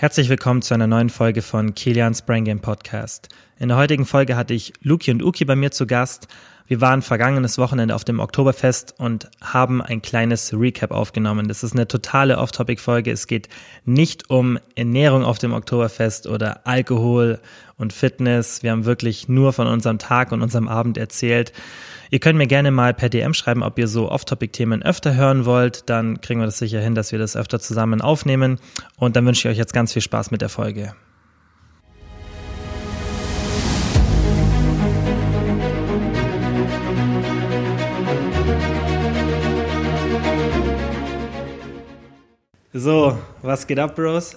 Herzlich 0.00 0.30
willkommen 0.30 0.62
zu 0.62 0.72
einer 0.72 0.86
neuen 0.86 1.10
Folge 1.10 1.42
von 1.42 1.74
Kilians 1.74 2.22
Brain 2.22 2.46
Game 2.46 2.60
Podcast. 2.60 3.28
In 3.58 3.68
der 3.68 3.76
heutigen 3.76 4.06
Folge 4.06 4.34
hatte 4.34 4.54
ich 4.54 4.72
Luki 4.80 5.10
und 5.10 5.22
Uki 5.22 5.44
bei 5.44 5.56
mir 5.56 5.72
zu 5.72 5.86
Gast. 5.86 6.26
Wir 6.70 6.80
waren 6.80 7.02
vergangenes 7.02 7.58
Wochenende 7.58 7.96
auf 7.96 8.04
dem 8.04 8.20
Oktoberfest 8.20 8.94
und 8.96 9.28
haben 9.42 9.82
ein 9.82 10.02
kleines 10.02 10.52
Recap 10.52 10.92
aufgenommen. 10.92 11.48
Das 11.48 11.64
ist 11.64 11.72
eine 11.72 11.88
totale 11.88 12.38
Off-Topic-Folge. 12.38 13.10
Es 13.10 13.26
geht 13.26 13.48
nicht 13.84 14.30
um 14.30 14.56
Ernährung 14.76 15.24
auf 15.24 15.38
dem 15.38 15.52
Oktoberfest 15.52 16.28
oder 16.28 16.64
Alkohol 16.68 17.40
und 17.76 17.92
Fitness. 17.92 18.62
Wir 18.62 18.70
haben 18.70 18.84
wirklich 18.84 19.28
nur 19.28 19.52
von 19.52 19.66
unserem 19.66 19.98
Tag 19.98 20.30
und 20.30 20.42
unserem 20.42 20.68
Abend 20.68 20.96
erzählt. 20.96 21.52
Ihr 22.10 22.20
könnt 22.20 22.38
mir 22.38 22.46
gerne 22.46 22.70
mal 22.70 22.94
per 22.94 23.08
DM 23.08 23.34
schreiben, 23.34 23.64
ob 23.64 23.76
ihr 23.76 23.88
so 23.88 24.08
Off-Topic-Themen 24.08 24.84
öfter 24.84 25.16
hören 25.16 25.46
wollt. 25.46 25.90
Dann 25.90 26.20
kriegen 26.20 26.38
wir 26.38 26.46
das 26.46 26.58
sicher 26.58 26.80
hin, 26.80 26.94
dass 26.94 27.10
wir 27.10 27.18
das 27.18 27.34
öfter 27.34 27.58
zusammen 27.58 28.00
aufnehmen. 28.00 28.60
Und 28.96 29.16
dann 29.16 29.26
wünsche 29.26 29.48
ich 29.48 29.52
euch 29.54 29.58
jetzt 29.58 29.74
ganz 29.74 29.92
viel 29.92 30.02
Spaß 30.02 30.30
mit 30.30 30.40
der 30.40 30.48
Folge. 30.48 30.94
So, 42.72 43.18
was 43.42 43.66
geht 43.66 43.80
ab, 43.80 43.96
Bros? 43.96 44.36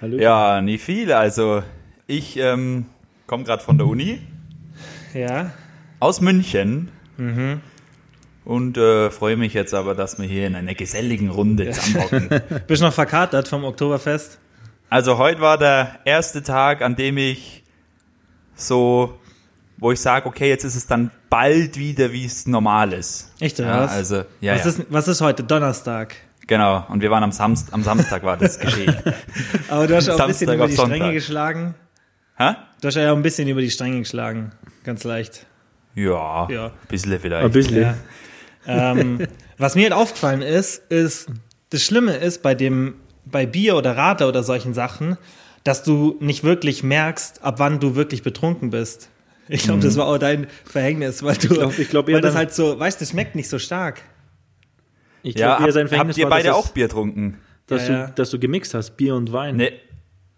Hallo. 0.00 0.18
Ja, 0.18 0.60
nicht 0.60 0.84
viel. 0.84 1.12
Also, 1.12 1.64
ich 2.06 2.36
ähm, 2.36 2.86
komme 3.26 3.42
gerade 3.42 3.60
von 3.60 3.76
der 3.76 3.88
Uni. 3.88 4.20
Ja. 5.12 5.50
Aus 5.98 6.20
München. 6.20 6.90
Mhm. 7.16 7.60
Und 8.44 8.78
äh, 8.78 9.10
freue 9.10 9.36
mich 9.36 9.52
jetzt 9.52 9.74
aber, 9.74 9.96
dass 9.96 10.16
wir 10.20 10.28
hier 10.28 10.46
in 10.46 10.54
einer 10.54 10.74
geselligen 10.74 11.28
Runde 11.28 11.68
zusammenhocken. 11.72 12.40
Bist 12.68 12.82
noch 12.82 12.92
verkatert 12.92 13.48
vom 13.48 13.64
Oktoberfest? 13.64 14.38
Also 14.88 15.18
heute 15.18 15.40
war 15.40 15.58
der 15.58 15.98
erste 16.04 16.44
Tag, 16.44 16.82
an 16.82 16.94
dem 16.94 17.18
ich 17.18 17.64
so, 18.54 19.18
wo 19.76 19.90
ich 19.90 20.00
sage, 20.00 20.26
okay, 20.26 20.48
jetzt 20.48 20.62
ist 20.62 20.76
es 20.76 20.86
dann 20.86 21.10
bald 21.30 21.76
wieder, 21.76 22.12
wie 22.12 22.26
es 22.26 22.46
normal 22.46 22.92
ist. 22.92 23.32
Echt, 23.40 23.58
oder 23.58 23.70
ja, 23.70 23.80
was? 23.80 23.90
Also, 23.90 24.14
ja, 24.40 24.54
was, 24.54 24.64
ja. 24.64 24.70
Ist, 24.70 24.86
was 24.88 25.08
ist 25.08 25.20
heute? 25.20 25.42
Donnerstag. 25.42 26.14
Genau, 26.46 26.86
und 26.88 27.00
wir 27.02 27.10
waren 27.10 27.24
am, 27.24 27.32
Samst 27.32 27.72
am 27.72 27.82
Samstag 27.82 28.22
war 28.22 28.36
das 28.36 28.58
geschehen. 28.58 28.94
aber 29.68 29.86
du 29.86 29.96
hast 29.96 30.08
auch 30.08 30.20
ein 30.20 30.28
bisschen 30.28 30.46
Samstag 30.48 30.54
über 30.56 30.66
die 30.68 30.74
Sonntag. 30.74 30.96
Stränge 30.96 31.12
geschlagen. 31.14 31.74
Hä? 32.36 32.52
Du 32.80 32.88
hast 32.88 32.94
ja 32.94 33.10
auch 33.12 33.16
ein 33.16 33.22
bisschen 33.22 33.48
über 33.48 33.60
die 33.60 33.70
Stränge 33.70 33.98
geschlagen. 34.00 34.52
Ganz 34.84 35.02
leicht. 35.04 35.46
Ja, 35.94 36.46
Ja. 36.50 36.66
ein 36.66 36.72
bisschen 36.88 37.18
vielleicht. 37.18 37.44
Ein 37.44 37.50
bisschen. 37.50 37.82
Ja. 37.82 37.94
ähm, 38.66 39.26
was 39.58 39.74
mir 39.74 39.84
halt 39.84 39.92
aufgefallen 39.94 40.42
ist, 40.42 40.82
ist, 40.90 41.28
das 41.70 41.82
Schlimme 41.82 42.14
ist 42.16 42.42
bei 42.42 42.54
dem, 42.54 42.94
bei 43.24 43.46
Bier 43.46 43.76
oder 43.76 43.96
Radler 43.96 44.28
oder 44.28 44.42
solchen 44.42 44.74
Sachen, 44.74 45.16
dass 45.64 45.82
du 45.82 46.16
nicht 46.20 46.44
wirklich 46.44 46.82
merkst, 46.84 47.42
ab 47.42 47.54
wann 47.58 47.80
du 47.80 47.96
wirklich 47.96 48.22
betrunken 48.22 48.70
bist. 48.70 49.08
Ich 49.48 49.62
glaube, 49.64 49.80
das 49.80 49.96
war 49.96 50.06
auch 50.06 50.18
dein 50.18 50.46
Verhängnis, 50.64 51.22
weil 51.22 51.36
du, 51.36 51.48
glaub- 51.48 51.78
ich 51.78 51.88
glaub, 51.88 52.06
weil 52.08 52.20
das 52.20 52.34
halt 52.34 52.52
so, 52.52 52.78
weißt, 52.78 53.00
das 53.00 53.10
schmeckt 53.10 53.34
nicht 53.34 53.48
so 53.48 53.58
stark. 53.58 54.02
Ich 55.26 55.38
Ja, 55.38 55.56
glaube, 55.56 55.66
eher 55.66 55.72
sein 55.72 55.88
Verhängnis 55.88 56.14
habt 56.14 56.18
ihr 56.18 56.24
war, 56.24 56.30
beide 56.30 56.54
auch 56.54 56.68
Bier 56.68 56.86
getrunken? 56.86 57.38
dass, 57.66 57.88
Ja, 57.88 57.94
ja. 57.94 58.06
Du, 58.08 58.12
dass 58.14 58.30
du 58.30 58.38
gemixt 58.38 58.74
hast, 58.74 58.96
Bier 58.96 59.14
und 59.14 59.32
Wein. 59.32 59.56
Ne, 59.56 59.72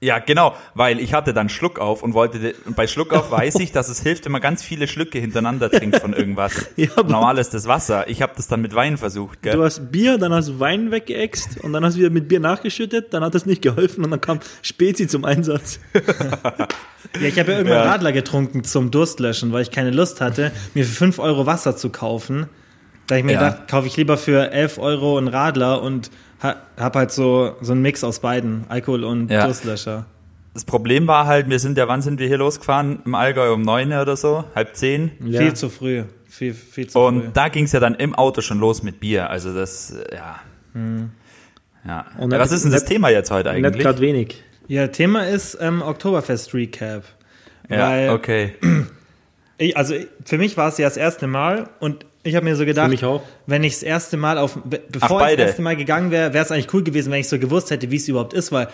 ja, 0.01 0.21
genau, 0.21 0.55
weil 0.75 1.01
ich 1.01 1.13
hatte 1.13 1.35
dann 1.35 1.49
Schluck 1.49 1.81
auf 1.81 2.05
und 2.05 2.15
wollte, 2.15 2.55
und 2.67 2.77
bei 2.77 2.87
Schluck 2.87 3.13
auf 3.13 3.33
weiß 3.33 3.57
ich, 3.57 3.73
dass 3.73 3.89
es 3.89 4.01
hilft, 4.01 4.25
wenn 4.27 4.31
man 4.33 4.41
ganz 4.41 4.63
viele 4.63 4.87
Schlücke 4.87 5.19
hintereinander 5.19 5.69
trinkt 5.71 5.97
von 5.99 6.13
irgendwas. 6.13 6.69
Ja, 6.77 6.89
Normal 7.05 7.37
ist 7.39 7.53
das 7.53 7.67
Wasser. 7.67 8.09
Ich 8.09 8.23
habe 8.23 8.33
das 8.37 8.47
dann 8.47 8.61
mit 8.61 8.73
Wein 8.77 8.97
versucht, 8.97 9.39
Du 9.45 9.51
gell? 9.51 9.61
hast 9.61 9.91
Bier, 9.91 10.17
dann 10.17 10.33
hast 10.33 10.49
du 10.51 10.61
Wein 10.61 10.93
weggeext 10.93 11.59
und 11.65 11.73
dann 11.73 11.85
hast 11.85 11.95
du 11.95 11.99
wieder 11.99 12.11
mit 12.11 12.29
Bier 12.29 12.39
nachgeschüttet, 12.39 13.13
dann 13.13 13.25
hat 13.25 13.35
das 13.35 13.45
nicht 13.45 13.61
geholfen 13.61 14.05
und 14.05 14.13
dann 14.13 14.21
kam 14.21 14.39
Spezi 14.63 15.09
zum 15.09 15.25
Einsatz. 15.25 15.81
Ja, 17.21 17.27
ich 17.27 17.39
habe 17.39 17.53
ja 17.53 17.59
irgendwann 17.59 17.79
Ja. 17.85 17.91
Radler 17.91 18.13
getrunken 18.13 18.65
zum 18.65 18.91
Durstlöschen, 18.91 19.53
weil 19.53 19.63
ich 19.63 19.71
keine 19.71 19.91
Lust 19.91 20.21
hatte, 20.21 20.53
mir 20.75 20.85
für 20.85 20.93
5 20.95 21.19
Euro 21.21 21.47
Wasser 21.47 21.77
zu 21.77 21.91
kaufen. 21.91 22.49
Da 23.09 23.17
ich 23.17 23.25
mir 23.25 23.33
Ja. 23.33 23.49
gedacht, 23.51 23.69
kaufe 23.69 23.87
ich 23.89 23.97
lieber 23.97 24.17
für 24.17 24.53
11 24.53 24.79
Euro 24.79 25.19
einen 25.19 25.29
Radler 25.29 25.83
und 25.83 26.11
ha, 26.43 26.55
hab 26.79 26.95
halt 26.95 27.11
so, 27.11 27.57
so 27.61 27.73
einen 27.73 27.83
Mix 27.83 28.05
aus 28.05 28.21
beiden, 28.21 28.65
Alkohol 28.69 29.03
und 29.03 29.31
Ja. 29.31 29.45
Durstlöscher. 29.47 30.07
Das 30.55 30.65
Problem 30.65 31.07
war 31.07 31.27
halt, 31.27 31.49
wir 31.49 31.59
sind 31.59 31.77
ja, 31.79 31.89
wann 31.89 32.03
sind 32.03 32.19
wir 32.21 32.27
hier 32.29 32.39
losgefahren? 32.39 33.01
Im 33.05 33.15
Allgäu 33.15 33.53
um 33.53 33.63
neun 33.63 33.93
oder 33.93 34.17
so, 34.17 34.45
halb 34.55 34.75
zehn. 34.77 35.11
Ja. 35.25 35.41
Viel 35.41 35.55
zu 35.55 35.69
früh. 35.69 36.05
Viel, 36.29 36.53
viel 36.55 36.89
zu 36.89 36.99
Und 36.99 37.21
früh. 37.23 37.31
da 37.33 37.49
ging 37.49 37.65
es 37.65 37.73
ja 37.73 37.81
dann 37.81 37.95
im 37.95 38.15
Auto 38.15 38.41
schon 38.43 38.59
los 38.59 38.83
mit 38.83 39.01
Bier. 39.01 39.31
Also 39.31 39.55
das, 39.55 39.95
ja. 40.13 40.37
Ja. 41.87 42.07
Und 42.19 42.31
Was 42.33 42.51
nicht- 42.51 42.57
ist 42.57 42.65
denn 42.65 42.73
das 42.73 42.83
nicht- 42.83 42.93
Thema 42.93 43.09
jetzt 43.09 43.31
heute 43.31 43.53
Nicht 43.53 43.65
eigentlich? 43.65 43.83
gerade 43.83 44.01
wenig. 44.01 44.43
Ja, 44.67 44.89
Thema 44.89 45.27
ist 45.27 45.57
ähm, 45.61 45.81
Oktoberfest 45.81 46.53
Recap. 46.55 47.05
Ja, 47.71 48.13
okay. 48.13 48.55
ich, 49.59 49.77
also 49.77 49.95
für 50.25 50.39
mich 50.39 50.57
war 50.57 50.69
es 50.69 50.79
ja 50.79 50.87
das 50.87 50.97
erste 50.97 51.27
Mal 51.27 51.69
und 51.81 52.05
ich 52.29 52.35
habe 52.37 52.45
mir 52.45 52.57
so 52.57 52.65
gedacht, 52.65 53.03
auch. 53.05 53.23
wenn 53.47 53.65
ich 53.65 53.75
das 53.75 53.83
erste 53.83 54.17
Mal 54.17 54.39
auf, 54.39 54.59
be- 54.65 54.81
bevor 54.91 55.19
ich 55.21 55.27
beide. 55.27 55.37
das 55.39 55.47
erste 55.49 55.63
Mal 55.63 55.77
gegangen 55.77 56.11
wäre, 56.11 56.33
wäre 56.33 56.45
es 56.45 56.51
eigentlich 56.53 56.73
cool 56.75 56.83
gewesen, 56.85 57.11
wenn 57.13 57.21
ich 57.21 57.29
so 57.29 57.39
gewusst 57.39 57.71
hätte, 57.71 57.91
wie 57.91 57.97
es 57.97 58.07
überhaupt 58.09 58.33
ist, 58.35 58.53
weil 58.53 58.69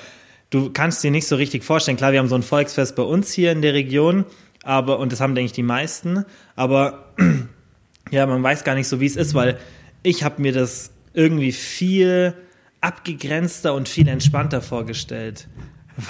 du 0.51 0.71
kannst 0.71 1.03
dir 1.03 1.11
nicht 1.11 1.27
so 1.27 1.37
richtig 1.37 1.65
vorstellen. 1.65 1.97
Klar, 1.97 2.13
wir 2.13 2.19
haben 2.19 2.29
so 2.29 2.35
ein 2.35 2.43
Volksfest 2.43 2.97
bei 2.97 3.03
uns 3.03 3.33
hier 3.33 3.53
in 3.53 3.63
der 3.63 3.73
Region, 3.75 4.25
aber 4.63 4.99
und 4.99 5.13
das 5.13 5.21
haben 5.21 5.35
denke 5.35 5.47
ich 5.47 5.53
die 5.53 5.63
meisten, 5.63 6.25
aber 6.57 7.13
ja, 8.11 8.27
man 8.27 8.43
weiß 8.43 8.65
gar 8.65 8.75
nicht 8.75 8.89
so, 8.89 9.01
wie 9.01 9.07
es 9.07 9.17
ist, 9.17 9.35
weil 9.35 9.59
ich 10.03 10.23
habe 10.25 10.43
mir 10.43 10.53
das 10.53 10.91
irgendwie 11.15 11.53
viel 11.53 12.35
abgegrenzter 12.81 13.73
und 13.75 13.89
viel 13.89 14.09
entspannter 14.09 14.61
vorgestellt, 14.61 15.49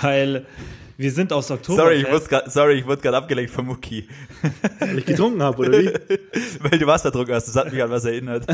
weil 0.03 0.47
wir 0.97 1.11
sind 1.11 1.33
aus 1.33 1.51
Oktober. 1.51 1.83
Sorry, 1.83 1.97
ich 1.97 2.11
wurde 2.11 2.25
grad, 2.27 2.53
sorry, 2.53 2.75
ich 2.75 2.87
wurde 2.87 3.03
gerade 3.03 3.17
abgelenkt 3.17 3.51
von 3.51 3.67
Mucki. 3.67 4.09
Weil 4.79 4.99
ich 4.99 5.07
getrunken 5.07 5.43
habe, 5.43 5.59
oder 5.59 5.73
wie? 5.73 5.87
Weil 6.61 6.79
du 6.79 6.87
Wasserdruck 6.87 7.31
hast, 7.31 7.49
das 7.49 7.57
hat 7.57 7.73
mich 7.73 7.83
an 7.83 7.91
was 7.91 8.05
erinnert. 8.05 8.45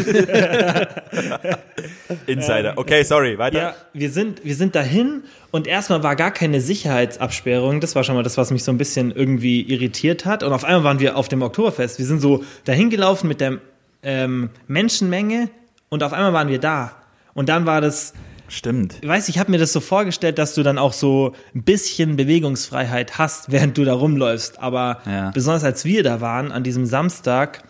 Insider. 2.26 2.74
Okay, 2.76 3.02
sorry, 3.02 3.38
weiter. 3.38 3.58
Ja, 3.58 3.74
wir 3.92 4.10
sind, 4.10 4.44
wir 4.44 4.54
sind 4.54 4.74
dahin 4.74 5.24
und 5.50 5.66
erstmal 5.66 6.02
war 6.02 6.16
gar 6.16 6.30
keine 6.30 6.60
Sicherheitsabsperrung. 6.60 7.80
Das 7.80 7.94
war 7.94 8.04
schon 8.04 8.14
mal 8.14 8.22
das, 8.22 8.36
was 8.36 8.50
mich 8.50 8.64
so 8.64 8.72
ein 8.72 8.78
bisschen 8.78 9.10
irgendwie 9.10 9.62
irritiert 9.62 10.24
hat. 10.24 10.42
Und 10.42 10.52
auf 10.52 10.64
einmal 10.64 10.84
waren 10.84 11.00
wir 11.00 11.16
auf 11.16 11.28
dem 11.28 11.42
Oktoberfest. 11.42 11.98
Wir 11.98 12.06
sind 12.06 12.20
so 12.20 12.44
dahin 12.64 12.90
gelaufen 12.90 13.28
mit 13.28 13.40
der 13.40 13.58
ähm, 14.02 14.50
Menschenmenge 14.66 15.50
und 15.88 16.02
auf 16.02 16.12
einmal 16.12 16.32
waren 16.32 16.48
wir 16.48 16.58
da. 16.58 16.96
Und 17.34 17.48
dann 17.48 17.66
war 17.66 17.80
das, 17.80 18.14
Stimmt. 18.50 18.96
ich 19.00 19.08
weiß, 19.08 19.28
ich 19.28 19.38
habe 19.38 19.50
mir 19.50 19.58
das 19.58 19.72
so 19.72 19.80
vorgestellt, 19.80 20.38
dass 20.38 20.54
du 20.54 20.62
dann 20.62 20.76
auch 20.76 20.92
so 20.92 21.34
ein 21.54 21.62
bisschen 21.62 22.16
Bewegungsfreiheit 22.16 23.16
hast, 23.16 23.50
während 23.52 23.78
du 23.78 23.84
da 23.84 23.94
rumläufst. 23.94 24.58
Aber 24.60 25.00
Ja. 25.06 25.30
besonders 25.30 25.64
als 25.64 25.84
wir 25.84 26.02
da 26.02 26.20
waren, 26.20 26.50
an 26.52 26.64
diesem 26.64 26.84
Samstag, 26.84 27.62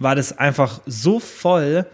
war 0.00 0.16
das 0.16 0.36
einfach 0.36 0.80
so 0.86 1.20
voll. 1.20 1.86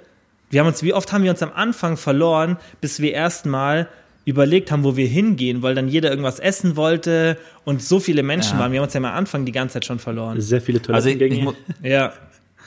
Wir 0.49 0.61
haben 0.61 0.67
uns, 0.69 0.83
wie 0.83 0.95
oft 0.95 1.13
haben 1.13 1.23
wir 1.23 1.31
uns 1.31 1.43
am 1.43 1.53
Anfang 1.55 1.97
verloren, 1.97 2.57
bis 2.81 3.01
wir 3.01 3.13
erstmal 3.13 3.89
überlegt 4.25 4.73
haben, 4.73 4.85
wo 4.85 4.97
wir 4.97 5.07
hingehen, 5.07 5.63
weil 5.63 5.75
dann 5.75 5.89
jeder 5.89 6.09
irgendwas 6.11 6.39
essen 6.39 6.77
wollte 6.77 7.37
und 7.65 7.83
so 7.83 8.01
viele 8.01 8.23
Menschen 8.23 8.55
Ja. 8.55 8.61
waren. 8.61 8.73
Wir 8.73 8.81
haben 8.81 8.85
uns 8.85 8.95
ja 8.95 8.99
am 8.99 9.05
Anfang 9.07 9.45
die 9.45 9.53
ganze 9.53 9.75
Zeit 9.75 9.85
schon 9.85 9.99
verloren. 9.99 10.41
Sehr 10.41 10.61
viele 10.63 10.81
Also 10.89 11.09
ich, 11.09 11.19
Toilettengänge. 11.19 11.53
ich, 11.53 11.83
mu 11.83 11.89
Ja. 11.89 12.13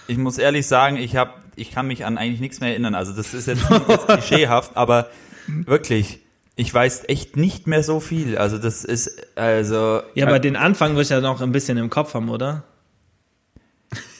ich 0.07 0.17
muss 0.17 0.37
ehrlich 0.37 0.67
sagen, 0.67 0.97
ich 0.97 1.15
hab, 1.15 1.41
ich 1.55 1.71
kann 1.71 1.87
mich 1.87 2.05
an 2.05 2.17
eigentlich 2.17 2.39
nichts 2.41 2.59
mehr 2.59 2.69
erinnern. 2.69 2.95
Also 2.95 3.11
das 3.13 3.33
ist 3.33 3.47
jetzt, 3.47 3.63
jetzt 3.87 4.07
klischeehaft, 4.07 4.71
aber 4.75 5.07
wirklich, 5.47 6.19
ich 6.55 6.73
weiß 6.73 7.03
echt 7.07 7.35
nicht 7.37 7.67
mehr 7.67 7.83
so 7.83 7.99
viel. 7.99 8.37
Also 8.37 8.57
das 8.57 8.83
ist, 8.83 9.25
also 9.37 10.01
Ja, 10.13 10.27
aber 10.27 10.39
den 10.39 10.55
Anfang 10.55 10.95
wirst 10.95 11.09
du 11.11 11.15
ja 11.15 11.21
noch 11.21 11.41
ein 11.41 11.51
bisschen 11.51 11.77
im 11.77 11.89
Kopf 11.89 12.13
haben, 12.13 12.29
oder? 12.29 12.63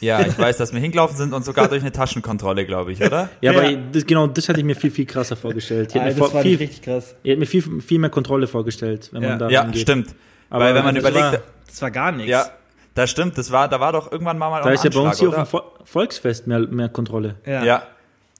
ja, 0.01 0.21
ich 0.21 0.37
weiß, 0.37 0.57
dass 0.57 0.71
wir 0.73 0.79
hingelaufen 0.79 1.15
sind 1.17 1.33
und 1.33 1.43
sogar 1.45 1.67
durch 1.67 1.81
eine 1.81 1.91
Taschenkontrolle, 1.91 2.65
glaube 2.65 2.91
ich, 2.91 3.01
oder? 3.01 3.29
ja, 3.41 3.51
aber 3.51 3.69
Ja. 3.71 3.79
Das, 3.91 4.05
genau, 4.05 4.27
das 4.27 4.47
hatte 4.49 4.59
ich 4.59 4.65
mir 4.65 4.75
viel, 4.75 4.91
viel 4.91 5.05
krasser 5.05 5.35
vorgestellt. 5.35 5.89
Ich 5.89 5.95
hätte 5.95 6.01
Ah, 6.03 6.07
mir, 6.09 6.09
das 6.11 6.19
vor, 6.19 6.33
war 6.33 6.41
viel, 6.43 6.57
richtig 6.57 6.81
krass. 6.83 7.15
ich 7.23 7.29
hätte 7.31 7.39
mir 7.39 7.45
viel, 7.47 7.81
viel 7.81 7.99
mehr 7.99 8.09
Kontrolle 8.11 8.45
vorgestellt, 8.47 9.09
wenn 9.13 9.23
Ja. 9.23 9.29
man 9.29 9.39
da 9.39 9.49
Ja, 9.49 9.63
hingeht. 9.63 9.81
stimmt. 9.81 10.15
Aber 10.49 10.65
Weil 10.65 10.75
wenn 10.75 10.83
man 10.83 10.95
das 10.95 11.01
überlegt, 11.01 11.23
war- 11.33 11.41
Das 11.67 11.81
war 11.81 11.89
gar 11.91 12.11
nichts. 12.11 12.29
ja, 12.29 12.45
das 12.93 13.09
stimmt, 13.09 13.35
das 13.39 13.51
war, 13.51 13.67
da 13.67 13.79
war 13.79 13.91
doch 13.93 14.11
irgendwann 14.11 14.37
mal, 14.37 14.49
mal 14.51 14.61
Da 14.61 14.67
ein 14.67 14.75
ist 14.75 14.83
ja 14.83 14.91
bei 14.91 14.99
uns 14.99 15.17
hier 15.19 15.29
auf 15.29 15.35
dem 15.35 15.41
oder? 15.41 15.49
Vo- 15.49 15.85
Volksfest 15.85 16.45
mehr, 16.45 16.59
mehr 16.59 16.89
Kontrolle. 16.89 17.35
Ja. 17.47 17.63
Ja. 17.63 17.83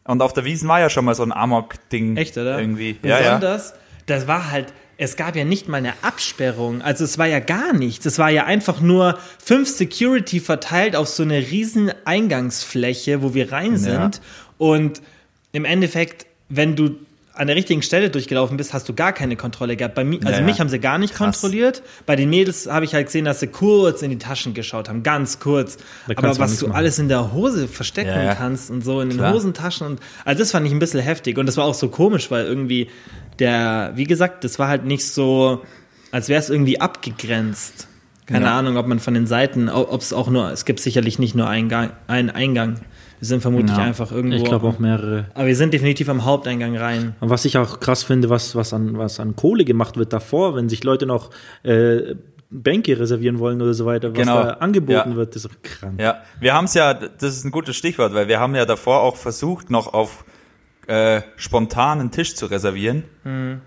Und 0.06 0.22
auf 0.22 0.34
der 0.34 0.46
Wiesen 0.46 0.68
war 0.68 0.80
ja 0.80 0.90
schon 0.90 1.06
mal 1.06 1.16
so 1.16 1.24
ein 1.24 1.32
Amok-Ding. 1.32 2.18
Echt, 2.18 2.38
oder? 2.38 2.60
Irgendwie. 2.60 2.98
Ja, 3.04 3.20
ja. 3.20 3.36
Besonders, 3.36 3.74
das 4.06 4.28
war 4.28 4.52
halt, 4.52 4.74
es 4.98 5.16
gab 5.16 5.36
ja 5.36 5.46
nicht 5.46 5.68
mal 5.70 5.78
eine 5.78 5.94
Absperrung. 6.02 6.82
Also 6.82 7.04
es 7.04 7.18
war 7.18 7.28
ja 7.28 7.40
gar 7.40 7.74
nichts. 7.74 8.06
Es 8.06 8.20
war 8.20 8.30
ja 8.30 8.46
einfach 8.46 8.82
nur 8.82 9.18
fünf 9.44 9.70
Security 9.70 10.40
verteilt 10.40 10.96
auf 10.96 11.08
so 11.08 11.24
eine 11.24 11.38
riesen 11.38 11.92
Eingangsfläche, 12.06 13.22
wo 13.22 13.34
wir 13.34 13.52
rein 13.52 13.78
sind. 13.78 14.22
Und 14.58 15.02
im 15.52 15.66
Endeffekt, 15.66 16.26
wenn 16.50 16.76
du 16.76 16.98
an 17.36 17.48
der 17.48 17.56
richtigen 17.56 17.82
Stelle 17.82 18.10
durchgelaufen 18.12 18.58
bist, 18.58 18.74
hast 18.74 18.88
du 18.88 18.94
gar 18.94 19.12
keine 19.12 19.36
Kontrolle 19.36 19.76
gehabt. 19.76 19.96
Bei 19.96 20.04
mir, 20.04 20.18
also 20.20 20.30
Ja, 20.32 20.40
ja. 20.40 20.46
mich 20.46 20.60
haben 20.60 20.70
sie 20.70 20.80
gar 20.80 20.98
nicht 21.00 21.16
Krass. 21.16 21.42
kontrolliert. 21.42 21.82
Bei 22.06 22.16
den 22.16 22.30
Mädels 22.30 22.68
habe 22.70 22.86
ich 22.86 22.94
halt 22.94 23.08
gesehen, 23.08 23.26
dass 23.26 23.40
sie 23.40 23.48
kurz 23.48 24.02
in 24.04 24.12
die 24.12 24.20
Taschen 24.20 24.54
geschaut 24.54 24.88
haben, 24.88 25.02
ganz 25.02 25.40
kurz. 25.40 25.78
Aber 26.16 26.38
was 26.38 26.60
du 26.60 26.68
machen. 26.68 26.78
alles 26.78 27.00
in 27.00 27.08
der 27.10 27.34
Hose 27.34 27.68
verstecken 27.68 28.10
Ja, 28.10 28.36
kannst 28.36 28.70
und 28.70 28.84
so 28.84 29.02
in 29.02 29.10
den 29.10 29.18
Klar. 29.18 29.34
Hosentaschen 29.34 29.88
und 29.88 30.00
also 30.26 30.40
das 30.40 30.52
fand 30.52 30.68
ich 30.68 30.72
ein 30.74 30.80
bisschen 30.80 31.00
heftig 31.00 31.38
und 31.40 31.48
das 31.48 31.58
war 31.58 31.66
auch 31.66 31.74
so 31.74 31.88
komisch, 31.90 32.30
weil 32.30 32.46
irgendwie 32.46 32.90
der, 33.40 33.94
wie 33.96 34.04
gesagt, 34.06 34.44
das 34.44 34.60
war 34.60 34.68
halt 34.68 34.86
nicht 34.86 35.06
so, 35.08 35.64
als 36.12 36.30
wäre 36.30 36.40
es 36.40 36.50
irgendwie 36.52 36.80
abgegrenzt. 36.82 37.88
Keine 38.28 38.46
Ja. 38.46 38.60
Ahnung, 38.60 38.78
ob 38.78 38.88
man 38.88 39.00
von 39.00 39.14
den 39.16 39.28
Seiten, 39.28 39.70
ob 39.70 40.02
es 40.02 40.14
auch 40.14 40.30
nur, 40.30 40.50
es 40.52 40.66
gibt 40.66 40.80
sicherlich 40.80 41.20
nicht 41.20 41.36
nur 41.36 41.48
einen, 41.48 41.68
Gang, 41.68 41.92
einen 42.08 42.30
Eingang. 42.30 42.76
Wir 43.24 43.28
sind 43.28 43.40
vermutlich 43.40 43.72
Ja. 43.78 43.84
einfach 43.84 44.12
irgendwo. 44.12 44.36
Ich 44.36 44.44
glaube 44.44 44.68
auch 44.68 44.80
mehrere. 44.80 45.28
Aber 45.34 45.48
wir 45.48 45.56
sind 45.56 45.74
definitiv 45.74 46.10
am 46.10 46.26
Haupteingang 46.26 46.76
rein. 46.76 47.16
Und 47.22 47.30
was 47.30 47.46
ich 47.46 47.58
auch 47.58 47.80
krass 47.80 48.04
finde, 48.04 48.30
was, 48.30 48.54
was, 48.54 48.74
an, 48.74 48.98
was 48.98 49.18
an 49.22 49.38
Kohle 49.38 49.64
gemacht 49.64 49.96
wird 49.96 50.12
davor, 50.12 50.58
wenn 50.58 50.68
sich 50.68 50.84
Leute 50.84 51.06
noch 51.06 51.30
äh, 51.64 52.16
Bänke 52.50 53.00
reservieren 53.00 53.40
wollen 53.40 53.62
oder 53.62 53.74
so 53.74 53.86
weiter, 53.86 54.12
was 54.12 54.18
Genau. 54.20 54.44
da 54.44 54.50
angeboten 54.56 55.12
Ja. 55.12 55.16
wird, 55.16 55.38
ist 55.38 55.46
doch 55.46 55.52
krank. 55.64 56.02
Ja, 56.02 56.18
wir 56.42 56.54
haben 56.54 56.66
es 56.66 56.74
ja, 56.74 56.94
das 56.94 57.38
ist 57.38 57.46
ein 57.46 57.52
gutes 57.52 57.78
Stichwort, 57.78 58.14
weil 58.14 58.28
wir 58.28 58.42
haben 58.42 58.56
ja 58.56 58.66
davor 58.66 59.00
auch 59.04 59.16
versucht, 59.16 59.70
noch 59.70 59.94
auf 59.94 60.26
äh, 60.88 61.22
spontanen 61.38 62.12
Tisch 62.12 62.36
zu 62.36 62.48
reservieren. 62.48 63.04
Mhm. 63.24 63.62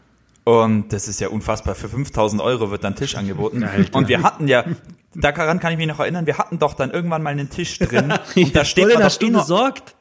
Und 0.47 0.93
das 0.93 1.09
ist 1.09 1.21
ja 1.21 1.27
unfassbar. 1.29 1.75
Für 1.75 1.89
5000 1.89 2.41
Euro 2.41 2.71
wird 2.71 2.85
dann 2.85 2.95
Tisch 2.95 3.17
angeboten. 3.17 3.65
Alter. 3.65 3.99
Und 3.99 4.07
wir 4.07 4.23
hatten 4.23 4.47
ja, 4.47 4.65
daran 5.13 5.59
kann 5.59 5.73
ich 5.73 5.77
mich 5.77 5.89
noch 5.89 5.99
erinnern, 5.99 6.25
wir 6.27 6.39
hatten 6.39 6.61
doch 6.61 6.75
dann 6.75 6.93
irgendwann 6.93 7.21
mal 7.25 7.31
einen 7.31 7.51
Tisch 7.51 7.81
drin. 7.81 8.15
Und 8.37 8.55
da 8.55 8.65
steht 8.65 8.87
man 8.87 9.03
doch 9.03 9.19
besorgt? 9.19 9.97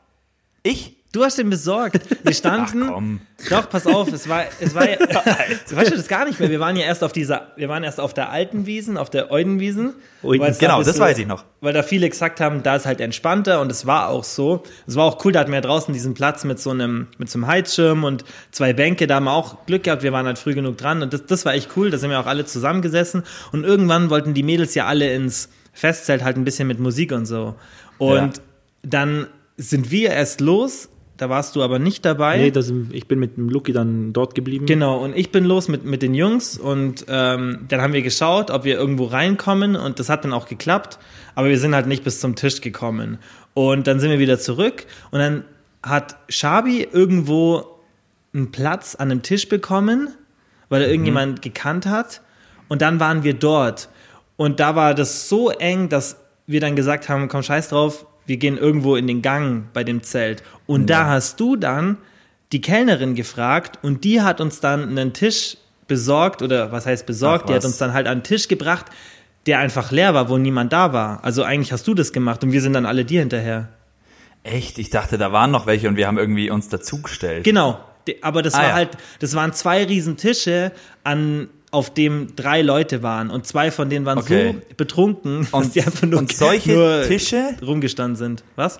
Ich? 0.62 0.95
Du 1.16 1.24
hast 1.24 1.38
den 1.38 1.50
besorgt. 1.50 2.02
Wir 2.24 2.34
standen. 2.36 3.22
Ach. 3.46 3.50
Doch, 3.50 3.70
pass 3.70 3.88
auf, 3.88 4.12
es 4.12 4.28
war, 4.28 4.44
es 4.60 4.76
war 4.76 4.90
ja, 4.90 4.98
du 5.70 5.76
weißt 5.76 5.92
du 5.92 5.96
das 5.96 6.08
gar 6.10 6.26
nicht 6.26 6.40
mehr. 6.40 6.50
Wir 6.50 6.60
waren 6.60 6.76
ja 6.76 6.84
erst 6.86 7.04
auf 7.06 7.14
dieser, 7.14 7.54
wir 7.56 7.70
waren 7.70 7.84
erst 7.86 8.00
auf 8.02 8.14
der 8.14 8.32
alten 8.32 8.66
Wiesen, 8.66 8.98
auf 8.98 9.10
der 9.10 9.32
Eudenwiesen. 9.32 9.94
Genau, 10.22 10.84
das 10.84 11.00
weiß 11.00 11.18
ich 11.20 11.26
noch. 11.28 11.46
Weil 11.62 11.72
da 11.74 11.84
viele 11.84 12.10
gesagt 12.10 12.42
haben, 12.42 12.64
da 12.64 12.76
ist 12.76 12.86
halt 12.86 13.00
entspannter 13.00 13.62
und 13.62 13.72
es 13.72 13.86
war 13.86 14.10
auch 14.10 14.24
so. 14.26 14.64
Es 14.88 14.96
war 14.96 15.06
auch 15.06 15.24
cool, 15.24 15.32
da 15.32 15.40
hatten 15.40 15.52
wir 15.52 15.56
ja 15.58 15.62
draußen 15.62 15.94
diesen 15.94 16.14
Platz 16.16 16.44
mit 16.44 16.60
so 16.60 16.72
einem, 16.72 17.08
mit 17.18 17.30
so 17.30 17.38
einem 17.40 17.48
Heizschirm 17.48 18.04
und 18.04 18.26
zwei 18.52 18.74
Bänke, 18.74 19.08
da 19.08 19.16
haben 19.16 19.26
wir 19.26 19.34
auch 19.34 19.66
Glück 19.68 19.84
gehabt, 19.84 20.04
wir 20.04 20.12
waren 20.12 20.26
halt 20.26 20.38
früh 20.38 20.54
genug 20.54 20.78
dran 20.78 21.02
und 21.02 21.14
das, 21.14 21.26
das 21.26 21.46
war 21.46 21.54
echt 21.54 21.70
cool, 21.78 21.92
da 21.92 21.98
sind 21.98 22.10
wir 22.10 22.20
auch 22.20 22.26
alle 22.26 22.46
zusammengesessen 22.46 23.24
und 23.54 23.64
irgendwann 23.64 24.10
wollten 24.10 24.34
die 24.34 24.44
Mädels 24.44 24.76
ja 24.76 24.86
alle 24.86 25.14
ins 25.14 25.48
Festzelt 25.72 26.24
halt 26.26 26.36
ein 26.36 26.44
bisschen 26.44 26.68
mit 26.68 26.80
Musik 26.80 27.12
und 27.14 27.26
so. 27.26 27.56
Und 28.00 28.16
Ja. 28.38 28.44
dann 28.84 29.28
sind 29.58 29.92
wir 29.92 30.10
erst 30.12 30.42
los, 30.42 30.90
da 31.18 31.30
warst 31.30 31.56
du 31.56 31.64
aber 31.64 31.80
nicht 31.80 32.04
dabei. 32.04 32.38
Nee, 32.38 32.52
das, 32.52 32.72
ich 32.92 33.08
bin 33.08 33.20
mit 33.20 33.38
dem 33.38 33.50
Lucky 33.50 33.72
dann 33.72 34.12
dort 34.12 34.36
geblieben. 34.36 34.66
Genau, 34.66 34.98
und 35.04 35.16
ich 35.16 35.32
bin 35.32 35.46
los 35.46 35.68
mit, 35.68 35.86
mit 35.86 36.02
den 36.02 36.14
Jungs 36.14 36.58
und 36.58 37.06
ähm, 37.08 37.60
dann 37.68 37.82
haben 37.82 37.94
wir 37.94 38.02
geschaut, 38.02 38.52
ob 38.52 38.66
wir 38.66 38.76
irgendwo 38.76 39.06
reinkommen 39.06 39.76
und 39.76 40.00
das 40.00 40.10
hat 40.10 40.26
dann 40.26 40.34
auch 40.34 40.48
geklappt, 40.48 41.00
aber 41.34 41.50
wir 41.50 41.60
sind 41.60 41.74
halt 41.74 41.88
nicht 41.88 42.04
bis 42.04 42.20
zum 42.20 42.36
Tisch 42.36 42.62
gekommen. 42.62 43.18
Und 43.54 43.88
dann 43.88 44.00
sind 44.00 44.10
wir 44.10 44.20
wieder 44.20 44.40
zurück 44.40 44.86
und 45.12 45.20
dann 45.20 45.46
hat 45.82 46.18
Shabi 46.28 46.88
irgendwo 46.92 47.66
einen 48.34 48.52
Platz 48.52 48.96
an 48.96 49.12
einem 49.12 49.22
Tisch 49.22 49.48
bekommen, 49.48 50.10
weil 50.68 50.82
er 50.82 50.90
irgendjemand 50.90 51.42
gekannt 51.42 51.86
hat 51.86 52.22
und 52.68 52.82
dann 52.82 53.00
waren 53.00 53.24
wir 53.24 53.36
dort 53.36 53.88
und 54.36 54.60
da 54.60 54.76
war 54.76 54.94
das 54.94 55.30
so 55.30 55.50
eng, 55.50 55.88
dass 55.88 56.18
wir 56.48 56.60
dann 56.60 56.76
gesagt 56.76 57.08
haben, 57.08 57.30
komm 57.30 57.44
scheiß 57.44 57.70
drauf, 57.70 58.06
wir 58.26 58.38
gehen 58.38 58.58
irgendwo 58.58 58.96
in 58.96 59.08
den 59.08 59.22
Gang 59.22 59.66
bei 59.74 59.84
dem 59.84 60.04
Zelt. 60.04 60.44
Und 60.68 60.90
da 60.90 61.06
hast 61.08 61.40
du 61.40 61.56
dann 61.56 61.98
die 62.52 62.62
Kellnerin 62.62 63.16
gefragt 63.16 63.80
und 63.84 64.04
die 64.04 64.22
hat 64.22 64.40
uns 64.42 64.60
dann 64.60 64.90
einen 64.90 65.14
Tisch 65.14 65.58
besorgt 65.88 66.42
oder 66.42 66.72
was 66.72 66.86
heißt 66.86 67.06
besorgt, 67.06 67.44
Ach, 67.44 67.48
die 67.48 67.54
hat 67.54 67.60
was. 67.60 67.66
uns 67.66 67.78
dann 67.78 67.94
halt 67.94 68.08
an 68.08 68.14
einen 68.14 68.24
Tisch 68.24 68.48
gebracht, 68.48 68.88
der 69.46 69.60
einfach 69.60 69.92
leer 69.92 70.14
war, 70.14 70.30
wo 70.30 70.38
niemand 70.38 70.74
da 70.74 70.94
war. 70.94 71.24
Also 71.24 71.44
eigentlich 71.44 71.72
hast 71.72 71.86
du 71.88 71.94
das 71.94 72.12
gemacht 72.14 72.44
und 72.44 72.52
wir 72.52 72.62
sind 72.62 72.74
dann 72.74 72.86
alle 72.86 73.06
dir 73.06 73.20
hinterher. 73.20 73.70
Echt? 74.44 74.78
Ich 74.80 74.90
dachte, 74.90 75.18
da 75.18 75.32
waren 75.32 75.52
noch 75.52 75.66
welche 75.68 75.88
und 75.88 75.96
wir 75.98 76.08
haben 76.08 76.18
irgendwie 76.18 76.50
uns 76.50 76.70
dazugestellt. 76.70 77.44
Genau, 77.44 77.80
aber 78.22 78.42
das 78.44 78.54
Ah, 78.54 78.60
war 78.60 78.68
ja. 78.70 78.74
halt, 78.74 78.90
das 79.20 79.34
waren 79.36 79.54
zwei 79.54 79.84
riesen 79.84 80.18
Tische, 80.18 80.72
an, 81.04 81.50
auf 81.72 81.94
dem 81.94 82.36
drei 82.36 82.62
Leute 82.62 83.04
waren 83.04 83.30
und 83.30 83.46
zwei 83.48 83.70
von 83.72 83.90
denen 83.90 84.06
waren 84.06 84.18
Okay. 84.20 84.54
so 84.54 84.76
betrunken, 84.78 85.42
dass 85.52 85.54
Und- 85.54 85.76
die 85.76 85.82
einfach 85.82 86.08
nur, 86.08 86.20
und 86.20 86.32
solche 86.32 86.74
nur 86.74 87.04
Tische? 87.04 87.56
rumgestanden 87.62 88.16
sind. 88.16 88.44
Was? 88.56 88.80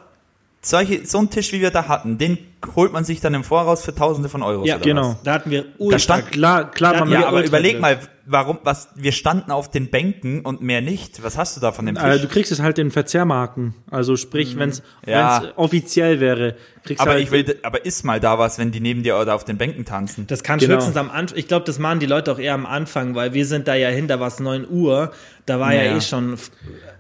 Solche, 0.62 1.06
so 1.06 1.20
ein 1.20 1.30
Tisch, 1.30 1.52
wie 1.52 1.62
wir 1.62 1.70
da 1.72 1.88
hatten, 1.88 2.18
den 2.18 2.38
holt 2.76 2.92
man 2.94 3.04
sich 3.04 3.22
dann 3.22 3.34
im 3.36 3.44
Voraus 3.44 3.84
für 3.84 3.94
Tausende 3.94 4.28
von 4.30 4.42
Euros. 4.42 4.68
Ja, 4.68 4.76
oder 4.76 4.84
genau. 4.84 5.10
Was? 5.12 5.24
Da 5.24 5.34
hatten 5.34 5.52
wir 5.52 5.66
ultra 5.78 6.00
stand- 6.00 6.32
Klar, 6.32 6.72
klar, 6.72 7.00
waren 7.00 7.12
Ja, 7.12 7.28
aber 7.28 7.38
ultra 7.38 7.48
überleg 7.50 7.80
mal, 7.80 8.00
warum, 8.26 8.58
was, 8.64 8.90
wir 8.96 9.12
standen 9.12 9.52
auf 9.52 9.70
den 9.70 9.92
Bänken 9.92 10.42
und 10.42 10.62
mehr 10.62 10.82
nicht. 10.82 11.22
Was 11.24 11.38
hast 11.38 11.56
du 11.56 11.62
da 11.62 11.72
von 11.72 11.86
dem 11.86 11.94
Tisch? 11.96 12.04
Äh, 12.04 12.18
du 12.20 12.28
kriegst 12.28 12.52
es 12.52 12.60
halt 12.62 12.80
in 12.80 12.90
Verzehrmarken. 12.90 13.76
Also 13.92 14.16
sprich, 14.16 14.58
wenn 14.58 14.70
es 14.70 14.82
Ja. 15.06 15.44
offiziell 15.58 16.20
wäre, 16.20 16.56
kriegst 16.84 17.02
aber 17.02 17.12
du 17.12 17.16
halt 17.18 17.24
ich 17.24 17.32
will, 17.32 17.60
aber 17.62 17.86
ist 17.86 18.04
mal 18.04 18.20
da 18.20 18.40
was, 18.40 18.58
wenn 18.58 18.72
die 18.72 18.80
neben 18.80 19.04
dir 19.04 19.18
oder 19.18 19.36
auf 19.36 19.44
den 19.44 19.58
Bänken 19.58 19.86
tanzen. 19.86 20.26
Das 20.26 20.42
kann 20.42 20.58
Genau. 20.58 20.76
höchstens 20.76 20.98
am 20.98 21.12
Anfang. 21.12 21.38
Ich 21.38 21.48
glaube, 21.48 21.66
das 21.66 21.78
machen 21.78 22.00
die 22.00 22.08
Leute 22.08 22.32
auch 22.32 22.40
eher 22.40 22.56
am 22.56 22.66
Anfang, 22.66 23.14
weil 23.14 23.34
wir 23.34 23.46
sind 23.46 23.68
da 23.68 23.76
ja 23.76 23.90
hin, 23.90 24.08
da 24.08 24.20
war 24.20 24.28
es 24.30 24.40
9 24.40 24.66
Uhr. 24.68 25.12
Da 25.46 25.60
war 25.60 25.76
ja, 25.76 25.84
Ja. 25.84 25.98
eh 25.98 26.02
schon, 26.02 26.36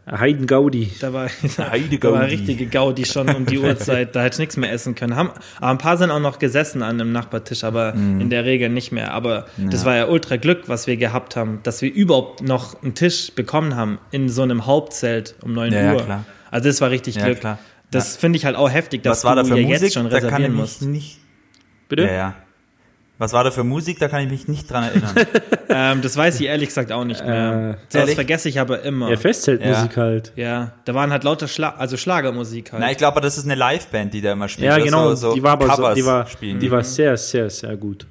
Heiden 0.08 0.46
Gaudi. 0.46 0.92
da 1.00 1.14
war, 1.14 1.28
Heide 1.58 1.98
da 1.98 2.12
war 2.12 2.20
Gaudi. 2.22 2.36
richtige 2.36 2.68
Gaudi 2.68 3.06
schon 3.06 3.28
um 3.34 3.48
die 3.48 3.58
Uhrzeit. 3.60 4.16
Da 4.16 4.22
hätte 4.22 4.36
ich 4.36 4.40
nichts 4.40 4.58
mehr 4.58 4.72
essen 4.72 4.94
können. 4.94 5.16
Haben, 5.16 5.32
aber 5.58 5.72
ein 5.72 5.78
paar 5.78 5.98
sind 5.98 6.12
auch 6.12 6.20
noch 6.20 6.40
gesessen 6.40 6.82
an 6.84 7.00
einem 7.00 7.12
Nachbartisch, 7.12 7.64
aber 7.64 7.94
Mhm. 7.94 8.22
in 8.22 8.30
der 8.30 8.46
Regel 8.46 8.70
nicht 8.70 8.92
mehr. 8.92 9.14
Aber 9.14 9.46
das 9.58 9.86
war 9.86 9.96
ja 9.96 10.08
ultra 10.08 10.38
Glück, 10.38 10.64
was 10.68 10.88
wir 10.88 10.98
gehabt 10.98 11.36
haben, 11.36 11.60
dass 11.64 11.82
wir 11.82 11.94
überhaupt 11.94 12.42
noch 12.42 12.82
einen 12.84 12.94
Tisch 12.96 13.32
bekommen 13.36 13.76
haben 13.76 14.00
in 14.12 14.30
so 14.30 14.42
einem 14.44 14.66
Hauptzelt 14.66 15.36
um 15.42 15.54
9 15.54 15.72
Ja, 15.74 15.82
ja, 15.82 15.94
Uhr. 15.94 16.02
klar. 16.04 16.26
Also 16.52 16.70
das 16.70 16.82
war 16.82 16.90
richtig 16.90 17.16
Ja, 17.16 17.26
Glück. 17.26 17.40
klar. 17.42 17.60
Das 17.92 18.18
finde 18.18 18.38
ich 18.38 18.46
halt 18.46 18.56
auch 18.56 18.70
heftig, 18.70 19.04
dass 19.04 19.20
Was 19.20 19.24
war 19.26 19.36
da 19.36 19.44
du 19.44 19.50
für 19.50 19.56
ja 19.60 19.68
Musik? 19.68 19.82
jetzt 19.84 19.94
schon 19.94 20.04
da 20.10 20.20
kann 20.20 20.20
ich 20.20 20.26
reservieren 20.28 20.54
musst. 20.56 20.82
nicht. 20.82 21.20
Bitte? 21.88 22.04
Ja, 22.04 22.12
ja. 22.14 22.36
Was 23.18 23.32
war 23.34 23.44
da 23.44 23.52
für 23.52 23.64
Musik? 23.64 24.00
Da 24.00 24.08
kann 24.10 24.24
ich 24.24 24.30
mich 24.30 24.48
nicht 24.48 24.70
dran 24.70 24.84
erinnern. 24.84 25.16
Ähm, 25.68 26.02
das 26.02 26.16
weiß 26.16 26.40
ich 26.40 26.48
ehrlich 26.48 26.70
gesagt 26.70 26.94
auch 26.94 27.04
nicht 27.04 27.26
mehr. 27.26 27.78
das 27.90 27.96
ehrlich? 28.02 28.16
vergesse 28.16 28.48
ich 28.48 28.62
aber 28.62 28.84
immer. 28.84 29.10
Ja, 29.10 29.18
Festzeltmusik 29.18 29.98
Ja. 29.98 30.04
halt. 30.04 30.32
Ja, 30.38 30.72
da 30.86 30.94
waren 30.94 31.12
halt 31.12 31.26
lauter 31.26 31.50
Schla 31.50 31.76
also 31.78 31.98
Schlagermusik 31.98 32.72
halt. 32.72 32.82
Na, 32.82 32.92
ich 32.92 32.98
glaube, 32.98 33.20
das 33.20 33.38
ist 33.38 33.44
eine 33.44 33.56
Liveband, 33.56 34.14
die 34.14 34.22
da 34.22 34.32
immer 34.32 34.48
spielt. 34.48 34.68
Ja, 34.68 34.76
oder 34.76 34.86
genau. 34.86 35.10
So, 35.10 35.32
so 35.32 35.34
die 35.34 35.44
war 35.44 35.52
aber 35.54 35.76
so, 35.76 35.94
die 35.94 36.06
war, 36.06 36.28
spielen. 36.28 36.60
die 36.60 36.72
war 36.72 36.82
sehr, 36.82 37.18
sehr, 37.18 37.50
sehr 37.50 37.76
gut. 37.76 38.08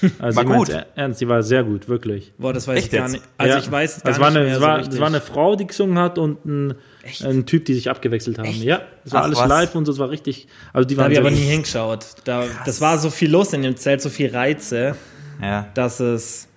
Also 0.18 0.36
War 0.36 0.44
gut? 0.56 0.68
er- 0.70 0.86
Ernst, 0.96 1.20
die 1.20 1.28
war 1.28 1.42
sehr 1.42 1.64
gut, 1.64 1.88
wirklich. 1.88 2.32
Boah, 2.38 2.52
das 2.52 2.66
weiß 2.66 2.78
Echt 2.78 2.86
ich 2.86 2.92
gar 2.92 3.02
jetzt? 3.02 3.12
nicht. 3.12 3.24
Also 3.36 3.52
Ja. 3.54 3.58
ich 3.62 3.70
weiß 3.70 4.02
gar 4.02 4.12
es 4.12 4.18
war 4.20 4.30
nicht 4.30 4.36
eine, 4.38 4.44
mehr 4.46 4.54
es 4.54 4.60
so 4.60 4.66
war, 4.66 4.76
richtig. 4.78 4.94
es 4.94 5.00
war 5.00 5.06
eine 5.08 5.20
Frau, 5.20 5.56
die 5.56 5.66
gesungen 5.66 5.98
hat 5.98 6.18
und 6.18 6.44
ein, 6.46 6.74
Echt? 7.02 7.24
ein 7.24 7.44
Typ, 7.46 7.64
die 7.66 7.74
sich 7.74 7.90
abgewechselt 7.90 8.38
haben. 8.38 8.48
Ja, 8.62 8.80
es 9.04 9.12
war 9.12 9.20
Ach, 9.20 9.24
alles 9.24 9.38
was? 9.38 9.48
live 9.48 9.74
und 9.74 9.84
so, 9.84 9.92
es 9.92 9.98
war 9.98 10.10
richtig. 10.10 10.48
Also 10.72 10.86
die 10.88 10.94
da 10.96 11.04
habe 11.04 11.12
ich 11.12 11.18
aber 11.20 11.30
nie 11.30 11.36
hingeschaut. 11.36 12.06
Da, 12.24 12.44
das 12.64 12.80
war 12.80 12.98
so 12.98 13.10
viel 13.10 13.30
los 13.30 13.52
in 13.52 13.62
dem 13.62 13.76
Zelt, 13.76 14.00
so 14.00 14.08
viel 14.08 14.30
Reize, 14.34 14.96
ja. 15.42 15.68
dass 15.74 16.00
es. 16.00 16.48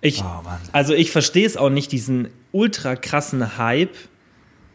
Ich, 0.00 0.20
Oh, 0.20 0.42
Mann. 0.44 0.58
also 0.72 0.92
ich 0.94 1.10
verstehe 1.10 1.46
es 1.46 1.56
auch 1.56 1.70
nicht, 1.70 1.90
diesen 1.90 2.28
ultra 2.52 2.94
krassen 2.94 3.56
Hype, 3.58 3.94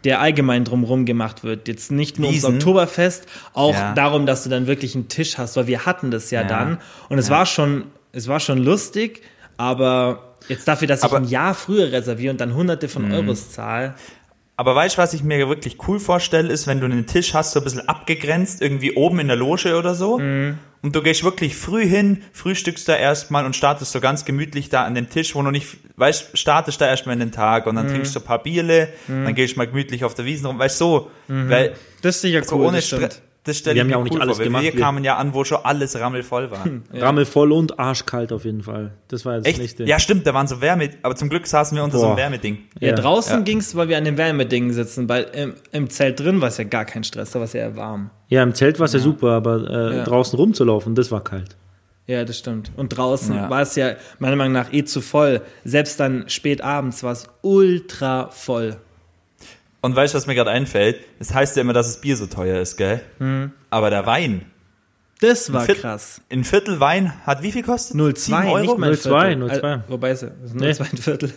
der 0.04 0.22
allgemein 0.22 0.64
drumherum 0.66 1.06
gemacht 1.06 1.44
wird. 1.44 1.68
Jetzt 1.68 1.92
nicht 1.92 2.18
nur 2.20 2.30
ums 2.30 2.44
Wiesen? 2.44 2.56
Oktoberfest, 2.56 3.28
auch 3.54 3.74
Ja. 3.76 3.94
darum, 3.94 4.26
dass 4.26 4.44
du 4.44 4.50
dann 4.50 4.66
wirklich 4.66 4.96
einen 4.96 5.08
Tisch 5.08 5.38
hast, 5.38 5.56
weil 5.56 5.68
wir 5.68 5.86
hatten 5.86 6.10
das 6.10 6.32
ja, 6.32 6.42
Ja. 6.42 6.48
dann. 6.48 6.78
Und 7.10 7.18
es 7.20 7.30
war 7.30 7.46
schon, 7.46 7.84
es 8.12 8.28
war 8.28 8.40
schon 8.40 8.58
lustig, 8.60 9.22
aber 9.58 10.36
jetzt 10.48 10.68
dafür, 10.68 10.88
dass 10.88 11.00
ich 11.00 11.06
Aber- 11.06 11.18
ein 11.18 11.26
Jahr 11.26 11.54
früher 11.54 11.92
reserviere 11.92 12.32
und 12.32 12.42
dann 12.42 12.54
hunderte 12.54 12.88
von 12.90 13.12
Euros 13.12 13.52
zahle. 13.52 13.94
Aber 14.56 14.76
weißt 14.76 14.98
du, 14.98 15.02
was 15.02 15.14
ich 15.14 15.24
mir 15.24 15.48
wirklich 15.48 15.78
cool 15.88 16.00
vorstelle, 16.02 16.52
ist, 16.52 16.68
wenn 16.68 16.80
du 16.82 16.86
einen 16.86 17.06
Tisch 17.08 17.34
hast, 17.34 17.54
so 17.54 17.62
ein 17.62 17.64
bisschen 17.64 17.88
abgegrenzt, 17.88 18.62
irgendwie 18.62 18.94
oben 18.94 19.20
in 19.20 19.28
der 19.28 19.38
Loge 19.38 19.78
oder 19.78 19.96
so. 19.96 20.18
Mhm. 20.20 20.58
Und 20.82 20.96
du 20.96 21.02
gehst 21.02 21.24
wirklich 21.24 21.56
früh 21.56 21.86
hin, 21.86 22.24
frühstückst 22.34 22.88
da 22.88 22.96
erstmal 22.96 23.46
und 23.46 23.56
startest 23.56 23.92
so 23.94 24.00
ganz 24.02 24.24
gemütlich 24.26 24.70
da 24.70 24.84
an 24.84 24.96
den 24.96 25.10
Tisch, 25.10 25.34
wo 25.36 25.42
du 25.42 25.52
nicht, 25.52 25.78
weißt, 25.98 26.38
startest 26.38 26.80
da 26.82 26.88
erstmal 26.88 27.14
in 27.14 27.20
den 27.20 27.32
Tag 27.32 27.68
und 27.68 27.76
dann 27.76 27.86
Mhm. 27.88 27.92
trinkst 27.92 28.16
du 28.16 28.20
ein 28.20 28.26
paar 28.26 28.42
Bierle, 28.44 28.90
dann 29.08 29.34
gehst 29.36 29.54
du 29.56 29.58
mal 29.60 29.68
gemütlich 29.68 30.04
auf 30.06 30.14
der 30.14 30.24
Wiesen 30.26 30.46
rum, 30.46 30.58
weißt 30.60 30.80
du, 30.80 30.86
so, 30.86 31.12
weil 31.28 31.74
Das 32.02 32.16
ist 32.16 32.22
sicher 32.22 32.44
so 32.44 32.56
Mhm. 32.56 32.62
cool, 32.62 32.68
ohne. 32.68 32.82
Stress, 32.82 33.22
das 33.50 33.58
stelle 33.58 33.76
Wir 33.76 33.82
haben 33.82 33.90
ja 33.90 33.98
auch 33.98 34.04
nicht 34.04 34.16
cool 34.16 34.22
alles 34.22 34.38
vor, 34.38 34.46
gemacht, 34.46 34.64
wir 34.64 34.74
wir- 34.74 34.80
kamen 34.80 35.04
ja 35.04 35.18
an, 35.18 35.34
wo 35.34 35.44
schon 35.44 35.58
alles 35.64 36.00
rammelvoll 36.00 36.50
war. 36.52 36.66
rammelvoll 36.94 37.52
und 37.52 37.80
arschkalt 37.80 38.32
auf 38.32 38.46
jeden 38.46 38.64
Fall. 38.64 38.92
Das 39.10 39.26
war 39.26 39.38
das 39.38 39.46
Echt? 39.46 39.60
nächste. 39.60 39.84
Ja, 39.84 40.00
stimmt, 40.00 40.26
da 40.28 40.34
waren 40.34 40.48
so 40.48 40.62
Wärme, 40.62 40.90
aber 41.02 41.16
zum 41.16 41.30
Glück 41.30 41.48
saßen 41.48 41.76
wir 41.76 41.84
unter 41.84 41.98
so 41.98 42.06
einem 42.06 42.16
Boah. 42.16 42.22
Wärmeding. 42.22 42.60
Ja, 42.80 42.90
Ja. 42.90 42.96
draußen 42.96 43.34
Ja. 43.40 43.44
ging's, 43.44 43.76
weil 43.76 43.90
wir 43.90 43.98
an 43.98 44.06
den 44.06 44.18
Wärmedingen 44.18 44.72
sitzen, 44.74 45.10
weil 45.10 45.24
im, 45.34 45.54
im 45.72 45.90
Zelt 45.90 46.20
drin 46.20 46.40
war 46.42 46.48
es 46.50 46.58
ja 46.58 46.64
gar 46.64 46.86
kein 46.86 47.04
Stress, 47.04 47.32
da 47.32 47.40
war 47.40 47.46
es 47.46 47.54
ja 47.54 47.76
warm. 47.76 48.10
Ja, 48.30 48.44
im 48.44 48.54
Zelt 48.54 48.80
war 48.80 48.86
es 48.86 48.94
ja. 48.94 49.00
super, 49.00 49.32
aber 49.32 49.70
äh, 49.70 49.98
Ja. 49.98 50.04
draußen 50.04 50.38
rumzulaufen, 50.40 50.96
das 50.96 51.12
war 51.12 51.24
kalt. 51.24 51.56
Ja, 52.08 52.26
das 52.26 52.40
stimmt. 52.40 52.72
Und 52.76 52.90
draußen 52.98 53.36
Ja. 53.36 53.50
war 53.52 53.62
es 53.62 53.76
ja 53.76 53.92
meiner 54.18 54.36
Meinung 54.36 54.54
nach 54.54 54.74
eh 54.74 54.84
zu 54.84 55.00
voll. 55.00 55.42
Selbst 55.64 56.00
dann 56.00 56.28
spät 56.28 56.62
abends 56.64 57.04
war 57.04 57.12
es 57.12 57.28
ultra 57.44 58.30
voll. 58.32 58.78
Und 59.82 59.96
weißt 59.96 60.14
du, 60.14 60.18
was 60.18 60.28
mir 60.28 60.36
gerade 60.36 60.50
einfällt? 60.52 60.98
Es 61.20 61.34
heißt 61.34 61.56
ja 61.56 61.62
immer, 61.62 61.74
dass 61.74 61.88
das 61.88 62.02
Bier 62.02 62.18
so 62.18 62.26
teuer 62.26 62.60
ist, 62.62 62.76
gell? 62.78 63.02
Mhm. 63.20 63.52
Aber 63.70 63.90
der 63.90 64.06
Wein, 64.06 64.46
Das 65.22 65.52
war 65.54 65.64
Viert- 65.66 65.80
krass. 65.82 66.22
ein 66.32 66.44
Viertel 66.44 66.80
Wein 66.80 67.14
hat 67.26 67.44
wie 67.44 67.52
viel 67.52 67.64
kostet? 67.64 67.96
0,2, 67.96 68.18
Sieben 68.18 68.38
Euro? 68.48 68.60
nicht 68.60 68.78
mal 68.78 68.90
ein 68.90 68.96
0,2, 68.96 69.02
Viertel. 69.02 69.44
0,2. 69.44 69.64
Also, 69.72 69.84
wobei 69.88 70.10
es 70.12 70.24
ist 70.24 70.32
Nee. 70.56 70.66
0,2 70.72 70.92
ein 70.92 70.98
Viertel. 70.98 71.34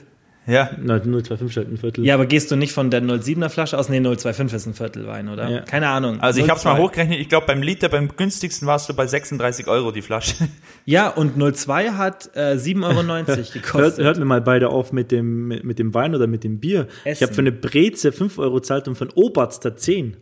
Ja. 0.46 0.70
Na, 0.82 0.98
025 0.98 1.48
ist 1.50 1.56
halt 1.56 1.68
ein 1.70 1.76
Viertel. 1.78 2.04
Ja, 2.04 2.14
aber 2.14 2.26
gehst 2.26 2.50
du 2.50 2.56
nicht 2.56 2.72
von 2.72 2.90
der 2.90 3.00
07er 3.02 3.48
Flasche 3.48 3.78
aus? 3.78 3.88
Nee, 3.88 4.00
025 4.00 4.52
ist 4.54 4.66
ein 4.66 4.74
Viertel 4.74 5.06
Wein, 5.06 5.28
oder? 5.28 5.48
Ja. 5.48 5.60
Keine 5.60 5.88
Ahnung. 5.88 6.20
Also 6.20 6.40
ich 6.40 6.48
habe 6.48 6.58
es 6.58 6.64
mal 6.64 6.74
02. 6.74 6.82
hochgerechnet, 6.82 7.20
ich 7.20 7.28
glaube 7.28 7.46
beim 7.46 7.62
Liter, 7.62 7.88
beim 7.88 8.08
günstigsten 8.08 8.66
warst 8.66 8.88
du 8.88 8.94
bei 8.94 9.06
36 9.06 9.68
Euro 9.68 9.92
die 9.92 10.02
Flasche. 10.02 10.34
Ja, 10.84 11.08
und 11.10 11.36
02 11.36 11.90
hat 11.90 12.30
äh, 12.34 12.54
7,90 12.56 12.82
Euro 12.82 13.02
Hört, 13.28 13.52
gekostet. 13.52 14.04
hört 14.04 14.18
mir 14.18 14.24
mal 14.24 14.40
beide 14.40 14.70
auf 14.70 14.92
mit 14.92 15.12
dem, 15.12 15.46
mit, 15.46 15.62
mit 15.62 15.78
dem 15.78 15.94
Wein 15.94 16.12
oder 16.14 16.26
mit 16.26 16.42
dem 16.42 16.58
Bier. 16.58 16.88
Ich 17.04 17.12
Essen. 17.12 17.26
habe 17.26 17.34
für 17.34 17.40
eine 17.42 17.52
Breze 17.52 18.10
5 18.10 18.38
Euro 18.38 18.56
gezahlt 18.56 18.88
und 18.88 18.96
für 18.96 19.04
einen 19.04 19.12
Oberster 19.14 19.76
10. 19.76 20.16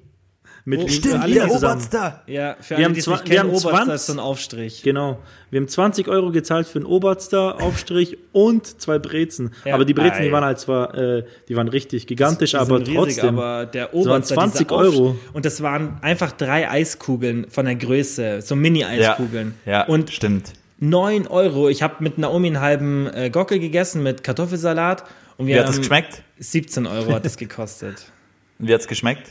Mit 0.66 0.80
Oh, 0.80 0.88
stimmt, 0.88 1.22
allen 1.22 1.32
der 1.34 1.48
zusammen. 1.48 1.72
Oberster. 1.74 2.22
ja, 2.26 2.56
für 2.60 2.70
Wir 2.70 2.76
alle, 2.76 2.84
haben 2.84 2.92
die 2.94 2.98
nicht 3.00 3.08
wir 3.08 3.18
kennen, 3.18 3.38
haben 3.40 3.48
Oberster 3.50 3.70
20 3.70 3.94
ist 3.94 4.06
so 4.06 4.12
ein 4.12 4.18
Aufstrich. 4.18 4.82
Genau. 4.82 5.18
Wir 5.50 5.60
haben 5.60 5.68
20 5.68 6.08
Euro 6.08 6.30
gezahlt 6.32 6.66
für 6.68 6.78
einen 6.80 6.86
Oberster 6.86 7.60
Aufstrich 7.62 8.18
und 8.32 8.80
zwei 8.80 8.98
Brezen. 8.98 9.52
Ja. 9.64 9.74
aber 9.74 9.84
die 9.86 9.94
Brezen, 9.94 10.22
die 10.22 10.28
Ei. 10.28 10.32
waren 10.32 10.44
halt 10.44 10.58
zwar, 10.60 10.94
äh, 10.94 11.24
die 11.48 11.56
waren 11.56 11.68
richtig 11.68 12.06
gigantisch, 12.06 12.50
Die 12.50 12.56
aber 12.58 12.80
riesig, 12.80 12.94
trotzdem. 12.94 13.38
aber 13.38 13.66
der 13.66 13.84
waren 13.92 14.00
Oberster, 14.02 14.34
20 14.34 14.68
dieser 14.68 14.80
Aufsch- 14.80 14.84
Euro. 14.84 15.16
Und 15.32 15.44
das 15.46 15.62
waren 15.62 15.98
einfach 16.02 16.32
drei 16.32 16.70
Eiskugeln 16.70 17.46
von 17.50 17.64
der 17.64 17.76
Größe, 17.76 18.42
so 18.42 18.54
Mini-Eiskugeln. 18.54 19.54
Ja, 19.64 19.72
ja 19.72 19.84
Und 19.86 20.10
stimmt. 20.10 20.52
9 20.78 21.26
Euro. 21.26 21.68
Ich 21.68 21.82
habe 21.82 21.96
mit 22.00 22.18
Naomi 22.18 22.48
einen 22.48 22.60
halben 22.60 23.06
äh, 23.08 23.30
Gockel 23.30 23.58
gegessen 23.60 24.02
mit 24.02 24.22
Kartoffelsalat. 24.24 25.04
Und 25.36 25.46
wir 25.46 25.54
Wie 25.56 25.58
hat 25.60 25.66
haben 25.66 25.72
es 25.72 25.78
geschmeckt? 25.78 26.22
17 26.38 26.86
Euro 26.86 27.12
hat 27.12 27.24
es 27.26 27.36
gekostet. 27.36 28.06
Wie 28.58 28.72
hat 28.74 28.80
es 28.82 28.88
geschmeckt? 28.88 29.26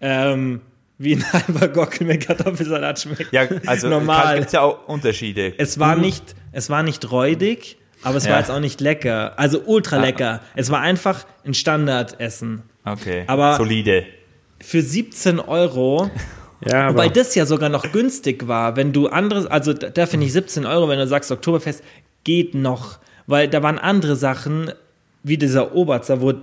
Ähm, 0.00 0.60
wie 0.98 1.14
ein 1.16 1.24
halber 1.32 1.68
Gockel 1.68 2.06
mit 2.06 2.26
Kartoffelsalat 2.26 3.00
schmeckt. 3.00 3.32
Ja, 3.32 3.48
also 3.66 3.88
Normal. 3.88 4.34
gibt 4.36 4.46
es 4.48 4.52
ja 4.52 4.60
auch 4.62 4.86
Unterschiede. 4.88 5.54
Es 5.58 5.78
war 5.78 5.96
nicht, 5.96 6.34
es 6.52 6.68
war 6.70 6.82
nicht 6.82 7.10
räudig, 7.10 7.76
aber 8.02 8.16
es 8.16 8.24
Ja. 8.24 8.32
war 8.32 8.38
jetzt 8.40 8.50
auch 8.50 8.60
nicht 8.60 8.80
lecker. 8.80 9.38
Also 9.38 9.62
ultra 9.64 9.96
lecker. 9.98 10.40
Es 10.56 10.70
war 10.70 10.80
einfach 10.80 11.24
ein 11.44 11.54
Standardessen. 11.54 12.62
Okay, 12.84 13.24
Aber- 13.26 13.56
solide. 13.56 14.04
Für 14.62 14.82
17 14.82 15.40
Euro, 15.40 16.10
ja, 16.66 16.82
aber 16.88 16.94
wobei 16.94 17.08
das 17.08 17.34
ja 17.34 17.46
sogar 17.46 17.70
noch 17.70 17.92
günstig 17.92 18.46
war, 18.46 18.76
wenn 18.76 18.92
du 18.92 19.08
anderes, 19.08 19.46
also 19.46 19.72
da, 19.72 19.88
da 19.88 20.04
finde 20.04 20.26
ich 20.26 20.34
17 20.34 20.66
Euro, 20.66 20.86
wenn 20.88 20.98
du 20.98 21.06
sagst 21.06 21.32
Oktoberfest, 21.32 21.82
geht 22.24 22.54
noch. 22.54 22.98
Weil 23.26 23.48
da 23.48 23.62
waren 23.62 23.78
andere 23.78 24.16
Sachen, 24.16 24.70
wie 25.22 25.38
dieser 25.38 25.74
Oberster, 25.74 26.20
wo 26.20 26.34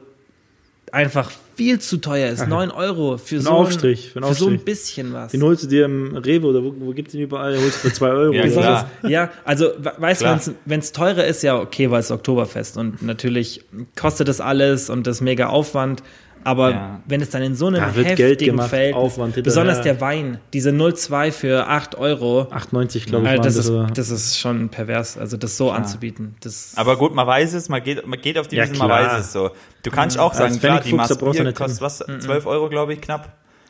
einfach 0.92 1.32
viel 1.56 1.80
zu 1.80 1.98
teuer 1.98 2.30
ist. 2.32 2.48
9 2.48 2.72
Euro 2.72 3.18
für 3.18 3.42
so, 3.42 3.50
Aufstrich, 3.50 4.08
für 4.12 4.20
für, 4.20 4.26
einen 4.26 4.36
so 4.36 4.48
ein 4.48 4.60
bisschen 4.60 5.12
was. 5.14 5.32
den 5.32 5.42
holst 5.44 5.64
du 5.64 5.68
dir 5.68 5.86
im 5.86 6.16
Rewe 6.16 6.48
oder 6.48 6.64
wo, 6.64 6.74
wo 6.78 6.92
gibt 6.92 7.08
es 7.10 7.12
den 7.14 7.22
überall? 7.22 7.54
Den 7.54 7.62
holst 7.64 7.84
du 7.84 7.90
für 7.90 7.94
2 7.94 8.08
Euro. 8.10 8.34
Ja, 8.34 8.48
klar. 8.48 8.92
Ja, 9.08 9.30
also 9.44 9.72
we- 9.78 9.94
weißt 9.98 10.22
du, 10.22 10.56
wenn 10.66 10.80
es 10.80 10.92
teurer 10.92 11.26
ist, 11.26 11.42
ja 11.44 11.58
okay, 11.60 11.90
weil 11.92 12.00
es 12.02 12.12
Oktoberfest 12.12 12.78
und 12.78 13.02
natürlich 13.02 13.64
kostet 14.00 14.28
das 14.28 14.40
alles 14.40 14.90
und 14.90 15.08
das 15.08 15.20
mega 15.22 15.48
Aufwand. 15.48 16.04
Aber 16.48 16.70
Ja. 16.72 17.02
wenn 17.06 17.20
es 17.20 17.30
dann 17.30 17.42
in 17.42 17.56
so 17.56 17.68
einem 17.68 17.82
Da 17.82 17.94
wird 17.94 18.06
heftigen 18.08 18.16
Geld 18.16 18.40
gemacht, 18.40 18.70
Feld, 18.70 18.96
Aufwand 18.96 19.44
besonders 19.44 19.82
der 19.82 20.00
Wein, 20.00 20.40
diese 20.54 20.70
0,2 20.72 21.32
für 21.34 21.68
8 21.68 21.96
Euro, 21.96 22.48
98, 22.52 23.06
glaube 23.06 23.26
ich, 23.26 23.32
waren 23.34 23.42
das, 23.44 23.56
das. 23.58 23.66
ist, 23.68 23.98
das 23.98 24.10
ist 24.12 24.40
schon 24.40 24.70
pervers, 24.70 25.18
also 25.18 25.36
das 25.36 25.58
so 25.58 25.72
anzubieten. 25.72 26.36
Das, 26.40 26.72
Aber 26.78 26.96
gut, 26.96 27.14
man 27.14 27.28
weiß 27.28 27.54
es, 27.54 27.68
man 27.68 27.84
geht, 27.84 28.08
man 28.08 28.22
geht 28.22 28.38
auf 28.38 28.48
die 28.48 28.56
Ja, 28.56 28.64
Wiese, 28.64 28.78
man 28.80 28.90
weiß 28.90 29.20
es 29.26 29.34
so. 29.34 29.52
Du 29.84 29.92
kannst 29.92 30.18
auch 30.18 30.34
sagen, 30.34 30.58
klar, 30.58 30.80
die 30.80 30.94
nicht 30.94 31.56
kostet 31.58 31.82
was? 31.82 31.98
12 31.98 32.46
Euro, 32.46 32.70
glaube 32.70 32.94
ich, 32.94 33.02
knapp. 33.02 33.28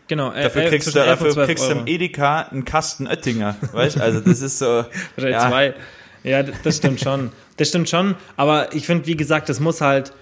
genau, 0.08 0.32
äh, 0.34 0.44
Dafür 0.44 0.66
kriegst 0.66 0.88
du, 0.88 0.92
zwischen 0.92 1.08
11 1.08 1.20
und 1.22 1.28
dafür 1.30 1.34
12 1.34 1.48
kriegst 1.48 1.68
du 1.68 1.72
im. 1.72 1.88
Edeka 1.88 2.42
einen 2.52 2.64
Kasten 2.64 3.08
Oettinger. 3.08 3.56
Weißt 3.74 3.96
du, 3.96 4.02
also 4.04 4.20
das 4.20 4.42
ist 4.44 4.60
so. 4.60 4.86
Ja, 5.18 5.50
zwei. 5.50 5.74
Ja, 6.24 6.44
das 6.44 6.78
stimmt 6.78 7.00
schon. 7.00 7.32
Das 7.58 7.70
stimmt 7.70 7.90
schon. 7.90 8.14
Aber 8.36 8.76
ich 8.76 8.86
finde, 8.86 9.08
wie 9.08 9.16
gesagt, 9.18 9.50
es 9.50 9.60
muss 9.60 9.82
halt, 9.82 10.14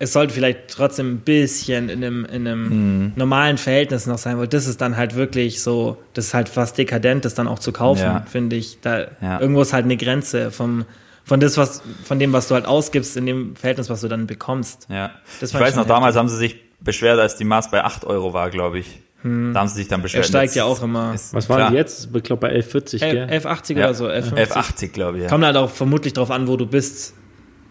es 0.00 0.12
sollte 0.12 0.32
vielleicht 0.34 0.68
trotzdem 0.68 1.14
ein 1.14 1.18
bisschen 1.20 1.88
in 1.88 2.04
einem, 2.04 2.24
in 2.24 2.46
einem 2.46 2.68
Mhm. 3.06 3.12
normalen 3.16 3.58
Verhältnis 3.58 4.06
noch 4.06 4.18
sein, 4.18 4.38
weil 4.38 4.46
das 4.48 4.66
ist 4.66 4.80
dann 4.80 4.96
halt 4.96 5.14
wirklich 5.16 5.60
so, 5.62 5.96
das 6.14 6.26
ist 6.26 6.34
halt 6.34 6.48
fast 6.48 6.78
dekadent, 6.78 7.24
das 7.24 7.34
dann 7.34 7.48
auch 7.48 7.58
zu 7.58 7.72
kaufen, 7.72 8.02
Ja. 8.02 8.24
finde 8.30 8.56
ich. 8.56 8.78
Da 8.80 9.06
Ja. 9.20 9.40
irgendwo 9.40 9.62
ist 9.62 9.72
halt 9.72 9.84
eine 9.84 9.96
Grenze 9.96 10.50
vom, 10.52 10.84
von 11.24 11.40
das, 11.40 11.56
was, 11.56 11.82
von 12.04 12.18
dem, 12.18 12.32
was 12.32 12.48
du 12.48 12.54
halt 12.54 12.64
ausgibst, 12.66 13.16
in 13.16 13.26
dem 13.26 13.56
Verhältnis, 13.56 13.90
was 13.90 14.00
du 14.00 14.08
dann 14.08 14.26
bekommst. 14.26 14.86
ja. 14.88 15.10
Das 15.40 15.52
ich 15.52 15.58
weiß 15.58 15.74
noch, 15.76 15.86
damals 15.86 16.16
haben 16.16 16.28
sie 16.28 16.36
sich 16.36 16.56
beschwert, 16.80 17.18
als 17.18 17.36
die 17.36 17.44
Maß 17.44 17.70
bei 17.70 17.82
8 17.84 18.04
Euro 18.04 18.32
war, 18.32 18.50
glaube 18.50 18.78
ich. 18.78 19.00
Da 19.24 19.28
haben 19.58 19.66
sie 19.68 19.74
sich 19.74 19.88
dann 19.88 20.00
beschwert. 20.00 20.24
Er 20.24 20.28
steigt 20.28 20.44
Jetzt 20.50 20.54
ja 20.54 20.64
auch 20.64 20.80
immer. 20.80 21.12
ist 21.12 21.34
Was 21.34 21.48
waren 21.48 21.56
klar. 21.58 21.70
die 21.72 21.76
jetzt? 21.76 22.08
Ich 22.14 22.22
glaube 22.22 22.40
bei 22.40 22.52
11,40, 22.54 23.00
gell? 23.00 23.26
11,80 23.28 23.76
Ja. 23.76 23.86
oder 23.86 23.94
so, 23.94 24.06
11,50. 24.06 24.36
11,80, 24.36 24.88
glaube 24.92 25.16
ich. 25.18 25.24
Ja. 25.24 25.28
Kommt 25.28 25.44
halt 25.44 25.56
auch 25.56 25.70
vermutlich 25.70 26.12
drauf 26.12 26.30
an, 26.30 26.46
wo 26.46 26.56
du 26.56 26.66
bist. 26.66 27.14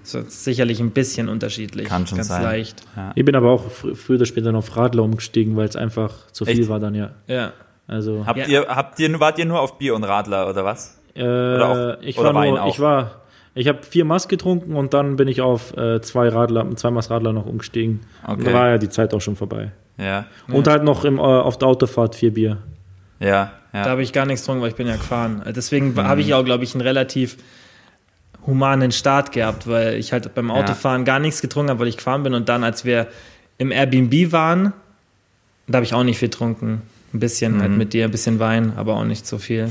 So, 0.07 0.21
sicherlich 0.27 0.79
ein 0.79 0.91
bisschen 0.91 1.27
unterschiedlich. 1.27 1.87
Kann 1.89 2.07
schon 2.07 2.17
Ganz 2.17 2.29
sein. 2.29 2.41
leicht. 2.43 2.81
Ich 3.15 3.25
bin 3.25 3.35
aber 3.35 3.51
auch 3.51 3.69
fr 3.69 3.93
früher 3.95 4.15
oder 4.17 4.25
später 4.25 4.51
noch 4.53 4.59
auf 4.59 4.77
Radler 4.77 5.03
umgestiegen, 5.03 5.55
weil 5.57 5.67
es 5.67 5.75
einfach 5.75 6.13
zu 6.31 6.45
viel 6.45 6.61
Echt? 6.61 6.69
war 6.69 6.79
dann, 6.79 6.95
ja. 6.95 7.09
Ja. 7.27 7.51
Also, 7.87 8.23
Habt 8.25 8.37
Ja. 8.39 8.45
ihr, 8.47 8.67
habt 8.67 8.99
ihr, 8.99 9.19
wart 9.19 9.37
ihr 9.37 9.45
nur 9.45 9.59
auf 9.59 9.77
Bier 9.77 9.95
und 9.95 10.03
Radler 10.05 10.49
oder 10.49 10.63
was? 10.63 10.97
äh, 11.15 11.23
auch- 11.23 11.97
ich 12.01 12.17
oder 12.17 12.33
war 12.33 12.41
Wein 12.41 12.51
nur, 12.51 12.63
auch? 12.63 12.73
ich 12.73 12.79
war, 12.79 13.21
ich 13.55 13.67
habe 13.67 13.79
vier 13.83 14.05
Maß 14.05 14.27
getrunken 14.27 14.75
und 14.75 14.93
dann 14.93 15.15
bin 15.17 15.27
ich 15.27 15.41
auf 15.41 15.75
äh, 15.75 15.99
zwei 16.01 16.29
Radler, 16.29 16.65
zwei 16.77 16.91
Maß 16.91 17.09
Radler 17.09 17.33
noch 17.33 17.45
umgestiegen. 17.45 18.01
Und 18.25 18.35
Okay. 18.35 18.43
da 18.45 18.53
war 18.53 18.69
ja 18.69 18.77
die 18.77 18.89
Zeit 18.89 19.13
auch 19.13 19.21
schon 19.21 19.35
vorbei. 19.35 19.71
Ja, 19.97 20.25
Und 20.47 20.67
halt 20.67 20.83
noch 20.83 21.03
im, 21.05 21.17
äh, 21.17 21.21
auf 21.21 21.57
der 21.57 21.67
Autofahrt 21.67 22.15
vier 22.15 22.33
Bier. 22.33 22.57
ja, 23.19 23.51
Da 23.73 23.79
ja. 23.79 23.89
habe 23.89 24.03
ich 24.03 24.13
gar 24.13 24.25
nichts 24.25 24.43
getrunken, 24.43 24.61
weil 24.61 24.69
ich 24.69 24.75
bin 24.75 24.87
ja 24.87 24.95
gefahren. 24.95 25.41
Deswegen 25.55 25.93
Mhm. 25.93 26.03
habe 26.07 26.21
ich 26.21 26.33
auch, 26.33 26.45
glaube 26.45 26.63
ich, 26.63 26.73
einen 26.75 26.81
relativ 26.81 27.37
humanen 28.47 28.91
Start 28.91 29.31
gehabt, 29.31 29.67
weil 29.67 29.95
ich 29.95 30.11
halt 30.13 30.33
beim 30.33 30.49
Autofahren 30.49 31.05
gar 31.05 31.19
nichts 31.19 31.41
getrunken 31.41 31.69
habe, 31.69 31.81
weil 31.81 31.87
ich 31.87 31.97
gefahren 31.97 32.23
bin. 32.23 32.33
Und 32.33 32.49
dann, 32.49 32.63
als 32.63 32.83
wir 32.85 33.07
im 33.59 33.71
Airbnb 33.71 34.31
waren, 34.31 34.73
da 35.67 35.77
habe 35.77 35.85
ich 35.85 35.93
auch 35.93 36.03
nicht 36.03 36.17
viel 36.17 36.29
getrunken. 36.29 36.81
Ein 37.13 37.19
bisschen 37.19 37.61
halt 37.61 37.71
Mhm. 37.71 37.77
mit 37.77 37.93
dir, 37.93 38.05
ein 38.05 38.11
bisschen 38.11 38.39
Wein, 38.39 38.73
aber 38.77 38.95
auch 38.95 39.03
nicht 39.03 39.27
so 39.27 39.37
viel. 39.37 39.69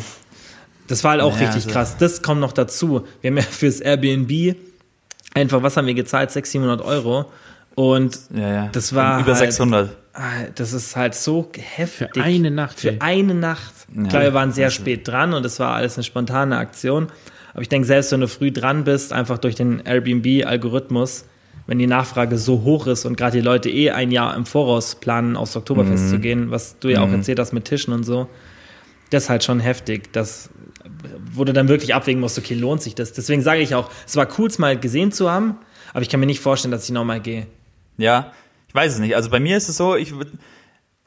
Das 0.88 1.02
war 1.04 1.12
halt 1.12 1.21
auch 1.23 1.33
Naja, 1.35 1.47
richtig 1.47 1.64
also- 1.64 1.71
krass. 1.73 1.97
Das 1.99 2.23
kommt 2.23 2.40
noch 2.40 2.52
dazu. 2.52 3.06
Wir 3.23 3.30
haben 3.30 3.37
ja 3.38 3.42
fürs 3.50 3.80
Airbnb 3.80 4.56
einfach, 5.35 5.62
was 5.62 5.76
haben 5.76 5.87
wir 5.87 5.95
gezahlt? 5.95 6.30
600, 6.30 6.80
700 6.80 6.83
Euro. 6.87 7.26
Und 7.75 8.18
ja, 8.35 8.52
ja. 8.52 8.68
das 8.73 8.95
war 8.95 9.18
Über 9.21 9.28
halt- 9.35 9.38
600. 9.38 9.90
Ah, 10.14 10.21
Das 10.54 10.73
ist 10.73 10.97
halt 10.97 11.14
so 11.14 11.50
heftig. 11.59 12.09
Für 12.14 12.23
eine 12.23 12.50
Nacht, 12.50 12.80
Für 12.80 12.88
ey. 12.92 12.97
eine 13.00 13.35
Nacht. 13.35 13.73
Ja. 13.95 14.04
Klar, 14.04 14.23
wir 14.23 14.33
waren 14.35 14.50
sehr 14.52 14.71
spät 14.71 15.06
dran 15.06 15.35
und 15.35 15.45
es 15.45 15.61
war 15.61 15.75
alles 15.75 15.97
eine 15.99 16.04
spontane 16.04 16.56
Aktion. 16.56 17.09
Aber 17.56 17.62
ich 17.62 17.70
denke, 17.70 17.86
selbst 17.86 18.12
wenn 18.12 18.20
du 18.20 18.28
früh 18.28 18.52
dran 18.52 18.84
bist, 18.84 19.14
einfach 19.14 19.38
durch 19.38 19.54
den 19.54 19.80
Airbnb-Algorithmus, 19.80 21.25
wenn 21.66 21.78
die 21.78 21.86
Nachfrage 21.86 22.36
so 22.36 22.64
hoch 22.64 22.86
ist 22.86 23.06
und 23.06 23.16
gerade 23.16 23.38
die 23.38 23.42
Leute 23.42 23.70
eh 23.70 23.92
ein 23.92 24.12
Jahr 24.12 24.36
im 24.36 24.44
Voraus 24.44 24.96
planen, 24.96 25.36
aufs 25.36 25.56
Oktoberfest 25.56 26.04
Mhm. 26.04 26.10
zu 26.10 26.18
gehen, 26.18 26.50
was 26.50 26.78
du 26.78 26.88
ja 26.88 27.00
auch 27.00 27.10
erzählt 27.10 27.38
hast 27.38 27.54
mit 27.54 27.64
Tischen 27.64 27.94
und 27.94 28.04
so, 28.04 28.28
das 29.08 29.25
ist 29.25 29.30
halt 29.30 29.42
schon 29.42 29.60
heftig. 29.60 30.12
Das, 30.12 30.50
wo 31.32 31.44
du 31.44 31.54
dann 31.54 31.68
wirklich 31.68 31.94
abwägen 31.94 32.20
musst, 32.20 32.38
okay, 32.38 32.52
lohnt 32.52 32.82
sich 32.82 32.94
das? 32.94 33.14
Deswegen 33.14 33.40
sage 33.40 33.62
ich 33.62 33.75
auch, 33.75 33.90
es 34.06 34.16
war 34.16 34.28
cool, 34.38 34.48
es 34.48 34.58
mal 34.58 34.78
gesehen 34.78 35.10
zu 35.10 35.30
haben, 35.30 35.56
aber 35.94 36.02
ich 36.02 36.10
kann 36.10 36.20
mir 36.20 36.26
nicht 36.26 36.40
vorstellen, 36.40 36.72
dass 36.72 36.84
ich 36.84 36.90
nochmal 36.90 37.20
gehe. 37.20 37.46
Ja, 37.96 38.32
ich 38.68 38.75
weiß 38.75 38.92
es 38.92 38.98
nicht. 39.00 39.16
Also 39.16 39.30
bei 39.30 39.40
mir 39.40 39.56
ist 39.56 39.70
es 39.70 39.78
so, 39.78 39.96
ich 39.96 40.10
würd- 40.10 40.26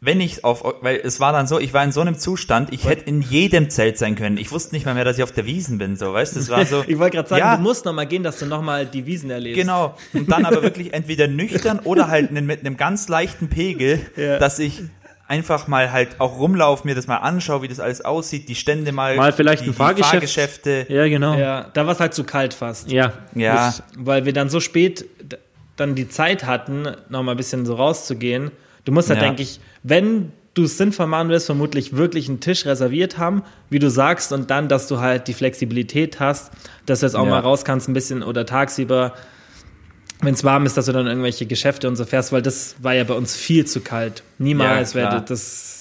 wenn 0.02 0.22
ich 0.22 0.46
auf, 0.46 0.64
weil 0.82 1.02
es 1.04 1.20
war 1.20 1.34
dann 1.34 1.46
so, 1.46 1.60
ich 1.60 1.74
war 1.74 1.84
in 1.84 1.92
so 1.92 2.00
einem 2.02 2.18
Zustand, 2.18 2.72
ich 2.72 2.86
hätte 2.86 3.04
in 3.06 3.22
jedem 3.22 3.70
Zelt 3.70 3.98
sein 3.98 4.16
können. 4.16 4.38
Ich 4.38 4.50
wusste 4.52 4.74
nicht 4.74 4.86
mal 4.86 4.96
mehr, 4.96 5.04
dass 5.04 5.18
ich 5.18 5.24
auf 5.24 5.34
der 5.34 5.46
Wiesen 5.46 5.78
bin, 5.78 5.98
so, 5.98 6.14
weißt 6.14 6.36
du, 6.36 6.40
das 6.40 6.50
war 6.50 6.66
so. 6.66 6.84
Ich 6.88 6.98
wollte 7.00 7.18
gerade 7.18 7.28
sagen, 7.28 7.40
ja, 7.40 7.58
du 7.58 7.62
musst 7.64 7.84
nochmal 7.86 8.08
gehen, 8.08 8.24
dass 8.24 8.40
du 8.40 8.46
nochmal 8.46 8.86
die 8.86 9.06
Wiesen 9.06 9.30
erlebst. 9.30 9.60
Genau. 9.60 9.96
Und 10.14 10.32
dann 10.32 10.46
aber 10.46 10.64
wirklich 10.64 10.94
entweder 10.94 11.28
nüchtern 11.28 11.80
oder 11.84 12.08
halt 12.08 12.32
mit 12.32 12.62
einem 12.62 12.78
ganz 12.78 13.10
leichten 13.10 13.50
Pegel, 13.50 14.00
Ja. 14.16 14.40
dass 14.40 14.58
ich 14.60 14.82
einfach 15.28 15.68
mal 15.68 15.92
halt 15.92 16.20
auch 16.20 16.40
rumlaufe, 16.40 16.88
mir 16.88 16.96
das 16.96 17.06
mal 17.06 17.18
anschaue, 17.18 17.62
wie 17.62 17.68
das 17.68 17.80
alles 17.80 18.04
aussieht, 18.04 18.50
die 18.50 18.56
Stände 18.56 18.92
mal, 18.92 19.16
Mal 19.18 19.32
vielleicht 19.34 19.64
die, 19.66 19.70
ein 19.70 19.74
Fahrgeschäft. 19.74 20.12
Fahrgeschäfte. 20.14 20.86
Ja, 20.90 21.08
genau. 21.08 21.34
Ja. 21.34 21.40
Ja, 21.40 21.68
da 21.74 21.86
war 21.86 21.94
es 21.94 22.00
halt 22.00 22.14
zu 22.16 22.24
kalt 22.24 22.54
fast. 22.54 22.90
Ja. 22.90 23.14
Das- 23.36 23.84
Weil 23.98 24.26
wir 24.26 24.34
dann 24.34 24.50
so 24.50 24.60
spät 24.60 25.06
dann 25.76 25.94
die 25.96 26.08
Zeit 26.10 26.46
hatten, 26.46 26.88
nochmal 27.10 27.36
ein 27.36 27.38
bisschen 27.38 27.66
so 27.66 27.76
rauszugehen. 27.76 28.52
Du 28.90 28.94
musst 28.96 29.08
halt, 29.12 29.22
Ja. 29.22 29.28
denke 29.28 29.44
ich, 29.44 29.60
wenn 29.84 30.32
du 30.56 30.64
es 30.64 30.80
sinnvoll 30.80 31.06
machen 31.06 31.30
willst, 31.30 31.46
vermutlich 31.46 31.96
wirklich 31.96 32.28
einen 32.28 32.40
Tisch 32.40 32.66
reserviert 32.66 33.20
haben, 33.20 33.44
wie 33.70 33.78
du 33.78 33.88
sagst, 33.92 34.32
und 34.34 34.50
dann, 34.50 34.68
dass 34.68 34.88
du 34.88 35.00
halt 35.00 35.28
die 35.28 35.34
Flexibilität 35.36 36.20
hast, 36.20 36.50
dass 36.88 37.02
du 37.02 37.06
jetzt 37.06 37.14
auch 37.16 37.24
Ja. 37.26 37.30
mal 37.30 37.40
raus 37.42 37.64
kannst, 37.64 37.88
ein 37.88 37.94
bisschen 37.94 38.24
oder 38.24 38.48
tagsüber, 38.48 39.14
wenn 40.22 40.34
es 40.34 40.44
warm 40.44 40.66
ist, 40.66 40.76
dass 40.76 40.88
du 40.88 40.92
dann 40.92 41.06
irgendwelche 41.06 41.46
Geschäfte 41.46 41.88
und 41.88 41.98
so 41.98 42.04
fährst, 42.04 42.32
weil 42.32 42.42
das 42.42 42.78
war 42.82 42.96
ja 42.96 43.04
bei 43.04 43.14
uns 43.14 43.36
viel 43.36 43.68
zu 43.68 43.80
kalt. 43.82 44.24
Niemals 44.40 44.94
Ja, 44.94 45.02
werde 45.02 45.24
das. 45.28 45.79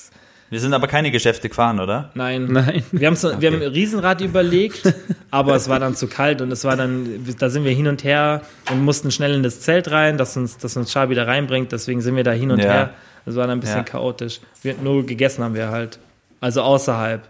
Wir 0.50 0.60
sind 0.60 0.72
aber 0.72 0.86
keine 0.86 1.10
Geschäfte 1.10 1.48
gefahren, 1.48 1.78
oder? 1.78 2.10
Nein. 2.14 2.46
Nein. 2.50 2.82
Wir, 2.90 3.06
haben's, 3.08 3.22
wir 3.22 3.50
haben 3.50 3.60
ein 3.62 3.68
Riesenrad 3.68 4.20
überlegt, 4.22 4.94
aber 5.30 5.54
es 5.54 5.68
war 5.68 5.78
dann 5.78 5.94
zu 5.94 6.06
kalt 6.06 6.40
und 6.40 6.50
es 6.50 6.64
war 6.64 6.76
dann, 6.76 7.24
da 7.38 7.50
sind 7.50 7.64
wir 7.64 7.72
hin 7.72 7.86
und 7.86 8.02
her 8.04 8.40
und 8.70 8.82
mussten 8.82 9.10
schnell 9.10 9.34
in 9.34 9.42
das 9.42 9.60
Zelt 9.60 9.90
rein, 9.90 10.16
dass 10.16 10.36
uns, 10.36 10.56
dass 10.56 10.76
uns 10.76 10.90
Char 10.92 11.10
wieder 11.10 11.26
reinbringt, 11.26 11.72
deswegen 11.72 12.00
sind 12.00 12.16
wir 12.16 12.24
da 12.24 12.32
hin 12.32 12.50
und 12.50 12.60
Ja. 12.60 12.64
her. 12.70 12.90
Es 13.26 13.36
war 13.36 13.42
dann 13.46 13.58
ein 13.58 13.60
bisschen 13.60 13.78
Ja. 13.78 13.82
chaotisch. 13.84 14.40
Wir, 14.62 14.74
nur 14.82 15.04
gegessen 15.04 15.44
haben 15.44 15.54
wir 15.54 15.68
halt. 15.70 15.98
Also 16.40 16.62
außerhalb. 16.62 17.20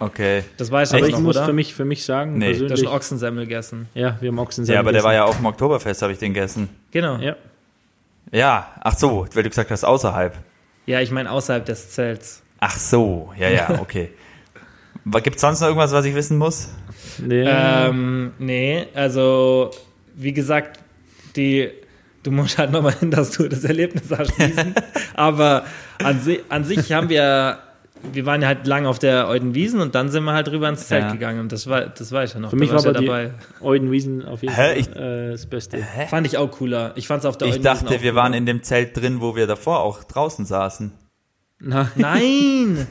Okay. 0.00 0.42
Das 0.56 0.70
weiß 0.70 0.90
Aber 0.92 1.00
ich 1.02 1.06
ich 1.06 1.12
noch, 1.12 1.20
muss 1.20 1.36
oder? 1.36 1.46
für 1.46 1.52
mich, 1.52 1.72
für 1.74 1.84
mich 1.84 2.04
sagen, 2.04 2.36
Nee. 2.38 2.46
Du 2.46 2.52
hast 2.52 2.58
persönlich, 2.58 2.80
schon 2.84 2.88
Ochsensemmel 2.96 3.44
gegessen. 3.44 3.88
ja, 3.94 4.16
wir 4.20 4.28
haben 4.30 4.38
Ochsen 4.40 4.64
Ja, 4.66 4.80
aber 4.80 4.92
der 4.92 5.04
war 5.04 5.14
ja 5.14 5.24
auf 5.24 5.36
dem 5.36 5.46
Oktoberfest, 5.46 6.02
habe 6.02 6.12
ich 6.12 6.18
den 6.18 6.34
gegessen. 6.34 6.68
Genau. 6.90 7.16
Ja, 7.18 7.36
Ja, 8.32 8.38
Ja, 8.38 8.66
ach 8.80 8.96
so, 8.98 9.26
weil 9.34 9.42
du 9.44 9.48
gesagt 9.50 9.70
hast, 9.70 9.84
außerhalb. 9.84 10.36
ich 10.86 11.10
meine 11.12 11.30
außerhalb 11.30 11.64
des 11.64 11.90
Zelts. 11.90 12.42
Ach 12.60 12.76
so, 12.78 13.32
ja, 13.38 13.48
ja, 13.48 13.68
okay. 13.80 14.10
Gibt 15.22 15.36
es 15.36 15.40
sonst 15.42 15.60
noch 15.60 15.68
irgendwas, 15.68 15.92
was 15.92 16.04
ich 16.04 16.14
wissen 16.14 16.36
muss? 16.38 16.68
nee, 17.18 17.44
Ähm, 17.46 18.32
nee, 18.38 18.86
also 18.94 19.70
wie 20.16 20.32
gesagt, 20.32 20.80
die, 21.36 21.70
du 22.22 22.30
musst 22.32 22.58
halt 22.58 22.72
nochmal 22.72 22.94
hin, 22.94 23.10
dass 23.10 23.30
du 23.32 23.48
das 23.48 23.62
Erlebnis 23.64 24.10
erschließen. 24.10 24.74
Aber 25.14 25.64
an, 26.02 26.20
si 26.20 26.40
an 26.48 26.64
sich 26.64 26.92
haben 26.92 27.08
wir, 27.08 27.58
wir 28.12 28.26
waren 28.26 28.42
ja 28.42 28.48
halt 28.48 28.66
lang 28.66 28.86
auf 28.86 28.98
der 28.98 29.28
Eudenwiesen 29.28 29.80
und 29.80 29.94
dann 29.94 30.08
sind 30.08 30.24
wir 30.24 30.32
halt 30.32 30.48
rüber 30.48 30.68
ins 30.68 30.88
Zelt 30.88 31.04
Ja. 31.04 31.12
gegangen. 31.12 31.40
Und 31.40 31.52
das 31.52 31.68
war, 31.68 31.82
das 31.82 32.10
war 32.12 32.24
ich 32.24 32.34
ja 32.34 32.40
noch. 32.40 32.50
für 32.50 32.56
mich 32.56 32.70
war 32.70 32.76
warst 32.82 32.86
aber 32.88 33.22
ja 33.22 33.28
die 33.60 33.64
Eudenwiesen 33.64 34.24
auf 34.24 34.42
jeden 34.42 34.54
Hä? 34.54 34.62
Fall 34.62 34.76
Ich- 34.78 34.96
äh, 34.96 35.30
das 35.32 35.46
Beste. 35.46 35.78
Fand 36.08 36.26
ich 36.26 36.36
auch 36.38 36.50
cooler. 36.50 36.92
Ich 36.96 37.06
fand's 37.06 37.26
auf 37.26 37.38
der 37.38 37.48
Ich 37.48 37.54
Eudenwiesen 37.54 37.84
dachte, 37.84 37.96
auch 37.98 38.02
wir 38.02 38.10
cooler. 38.10 38.22
waren 38.22 38.34
in 38.34 38.44
dem 38.46 38.62
Zelt 38.64 38.96
drin, 38.96 39.20
wo 39.20 39.36
wir 39.36 39.46
davor 39.46 39.80
auch 39.80 40.02
draußen 40.04 40.44
saßen. 40.46 40.92
Nein, 41.58 41.88
Nein! 41.96 42.86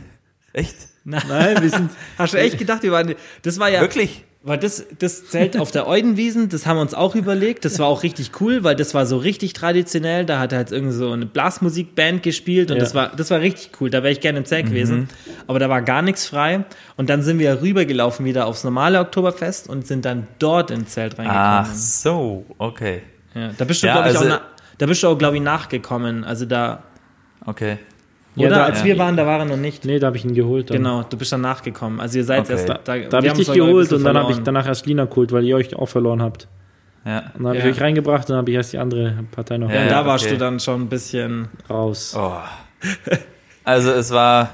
Echt? 0.53 0.75
nein, 1.03 1.61
wir 1.61 1.69
sind, 1.69 1.91
Hast 2.17 2.33
du 2.33 2.37
echt 2.39 2.57
gedacht, 2.57 2.81
wir 2.83 2.91
waren. 2.91 3.13
Das 3.43 3.59
war 3.59 3.69
ja. 3.69 3.81
Wirklich? 3.81 4.23
Weil 4.41 4.59
das, 4.59 4.85
das 4.99 5.25
Zelt 5.27 5.57
auf 5.57 5.71
der 5.71 5.87
Eudenwiesen, 5.87 6.49
das 6.49 6.67
haben 6.67 6.77
wir 6.77 6.81
uns 6.81 6.93
auch 6.93 7.15
überlegt. 7.15 7.65
Das 7.65 7.79
war 7.79 7.87
auch 7.87 8.03
richtig 8.03 8.29
cool, 8.39 8.63
weil 8.63 8.75
das 8.75 8.93
war 8.93 9.07
so 9.07 9.17
richtig 9.17 9.53
traditionell. 9.53 10.23
Da 10.23 10.37
hat 10.39 10.53
halt 10.53 10.71
irgendwie 10.71 10.93
so 10.93 11.11
eine 11.11 11.25
Blasmusikband 11.25 12.21
gespielt 12.21 12.69
und 12.69 12.77
Ja. 12.77 12.83
das 12.83 12.93
war, 12.93 13.09
das 13.15 13.31
war 13.31 13.39
richtig 13.41 13.71
cool. 13.81 13.89
Da 13.89 14.03
wäre 14.03 14.11
ich 14.13 14.19
gerne 14.21 14.37
im 14.37 14.45
Zelt 14.45 14.67
gewesen. 14.67 15.09
Aber 15.47 15.57
da 15.57 15.67
war 15.67 15.81
gar 15.81 16.03
nichts 16.03 16.27
frei. 16.27 16.63
Und 16.95 17.09
dann 17.09 17.23
sind 17.23 17.39
wir 17.39 17.59
rübergelaufen 17.63 18.23
wieder 18.23 18.45
aufs 18.45 18.63
normale 18.63 18.99
Oktoberfest 18.99 19.67
und 19.67 19.87
sind 19.87 20.05
dann 20.05 20.27
dort 20.37 20.69
ins 20.69 20.91
Zelt 20.91 21.17
reingekommen. 21.17 21.41
Ach 21.43 21.73
so, 21.73 22.45
okay. 22.59 23.01
Ja, 23.33 23.49
da 23.57 23.65
bist 23.65 23.81
du, 23.81 23.87
Ja, 23.87 23.93
glaube 23.93 24.09
ich, 24.11 24.15
also- 24.17 24.29
auch, 24.29 24.39
na, 24.41 24.45
da 24.77 24.85
bist 24.85 25.01
du 25.01 25.07
auch, 25.07 25.17
glaube 25.17 25.37
ich, 25.37 25.41
nachgekommen. 25.41 26.23
Also 26.23 26.45
da, 26.45 26.83
Okay. 27.47 27.77
Ja, 28.35 28.47
oder? 28.47 28.55
da- 28.57 28.65
Als 28.65 28.79
ja. 28.79 28.85
wir 28.85 28.97
waren, 28.97 29.15
da 29.17 29.25
war 29.25 29.39
er 29.39 29.45
noch 29.45 29.57
nicht. 29.57 29.85
nee, 29.85 29.97
da 29.99 30.07
habe 30.07 30.17
ich 30.17 30.25
ihn 30.25 30.33
geholt. 30.33 30.69
Dann. 30.69 30.77
Genau, 30.77 31.03
du 31.03 31.17
bist 31.17 31.31
dann 31.31 31.41
nachgekommen. 31.41 31.99
Also 32.01 32.17
ihr 32.17 32.23
seid 32.25 32.41
Okay. 32.41 32.51
erst 32.53 32.69
Da- 32.69 32.79
da. 32.83 32.97
Da 32.97 33.17
habe 33.17 33.27
ich 33.27 33.33
dich 33.33 33.51
geholt 33.53 33.77
bisschen 33.89 33.97
und 33.97 34.03
dann 34.03 34.17
habe 34.17 34.31
ich 34.31 34.39
danach 34.39 34.67
erst 34.67 34.85
Lina 34.85 35.05
geholt, 35.05 35.31
weil 35.31 35.43
ihr 35.45 35.55
euch 35.55 35.75
auch 35.75 35.87
verloren 35.87 36.21
habt. 36.21 36.47
Ja. 37.05 37.31
Und 37.37 37.43
dann 37.43 37.47
habe 37.49 37.57
Ja. 37.59 37.65
ich 37.67 37.75
euch 37.75 37.81
reingebracht 37.81 38.23
und 38.23 38.29
dann 38.29 38.37
habe 38.39 38.49
ich 38.51 38.57
erst 38.57 38.73
die 38.73 38.77
andere 38.79 39.13
Partei 39.31 39.57
noch 39.57 39.69
Ja, 39.69 39.81
und 39.81 39.85
Ja, 39.87 39.89
da 40.01 40.05
warst 40.05 40.25
okay. 40.25 40.33
du 40.33 40.39
dann 40.39 40.59
schon 40.59 40.81
ein 40.81 40.89
bisschen. 40.89 41.47
raus. 41.69 42.15
Oh. 42.17 42.33
Also 43.63 43.91
es 43.91 44.11
war, 44.11 44.49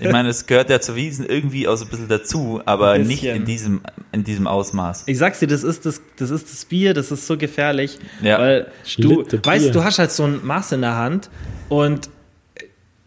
ich 0.00 0.10
meine, 0.10 0.28
es 0.30 0.46
gehört 0.46 0.70
ja 0.70 0.80
zu 0.80 0.96
Wiesen 0.96 1.26
irgendwie 1.26 1.68
auch 1.68 1.76
so 1.76 1.84
ein 1.84 1.90
bisschen 1.90 2.08
dazu, 2.08 2.60
aber 2.64 2.92
Ein 2.92 3.02
nicht 3.02 3.22
bisschen. 3.22 3.36
in 3.36 3.44
diesem, 3.44 3.80
in 4.12 4.24
diesem 4.24 4.46
Ausmaß. 4.46 5.04
Ich 5.06 5.18
sag's 5.18 5.38
dir, 5.40 5.46
das 5.46 5.62
ist 5.62 5.86
das, 5.86 6.00
das 6.16 6.30
ist 6.30 6.50
das 6.50 6.64
Bier, 6.64 6.94
das 6.94 7.12
ist 7.12 7.26
so 7.26 7.36
gefährlich, 7.36 7.98
Ja. 8.22 8.38
weil 8.38 8.64
du 8.64 8.68
Schlitte 8.88 9.36
Bier. 9.38 9.44
weißt, 9.52 9.74
du 9.74 9.84
hast 9.84 9.98
halt 9.98 10.10
so 10.12 10.24
ein 10.24 10.40
Maß 10.44 10.72
in 10.72 10.80
der 10.80 10.96
Hand 10.96 11.30
und 11.68 12.08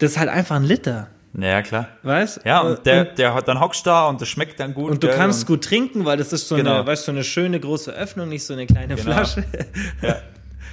das 0.02 0.12
ist 0.12 0.18
halt 0.18 0.30
einfach 0.30 0.56
ein 0.58 0.64
Liter, 0.64 1.08
Ja, 1.38 1.62
klar. 1.62 1.88
weißt? 2.04 2.42
Ja, 2.46 2.60
und 2.62 2.86
der, 2.86 3.06
der 3.06 3.34
hat 3.34 3.48
dann 3.48 3.60
hockst 3.60 3.86
da 3.88 4.08
und 4.08 4.20
das 4.20 4.28
schmeckt 4.28 4.60
dann 4.60 4.74
gut. 4.74 4.92
und 4.92 5.04
du 5.04 5.08
kannst 5.10 5.42
und- 5.42 5.48
gut 5.48 5.64
trinken, 5.64 6.04
weil 6.06 6.18
das 6.18 6.34
ist 6.34 6.48
so 6.48 6.56
Genau. 6.56 6.76
eine, 6.80 6.88
weißt, 6.88 7.04
du, 7.04 7.06
so 7.06 7.12
eine 7.12 7.24
schöne 7.24 7.60
große 7.60 7.92
Öffnung, 7.92 8.30
nicht 8.30 8.44
so 8.46 8.54
eine 8.54 8.66
kleine 8.66 8.96
Genau. 8.96 9.02
Flasche. 9.14 9.44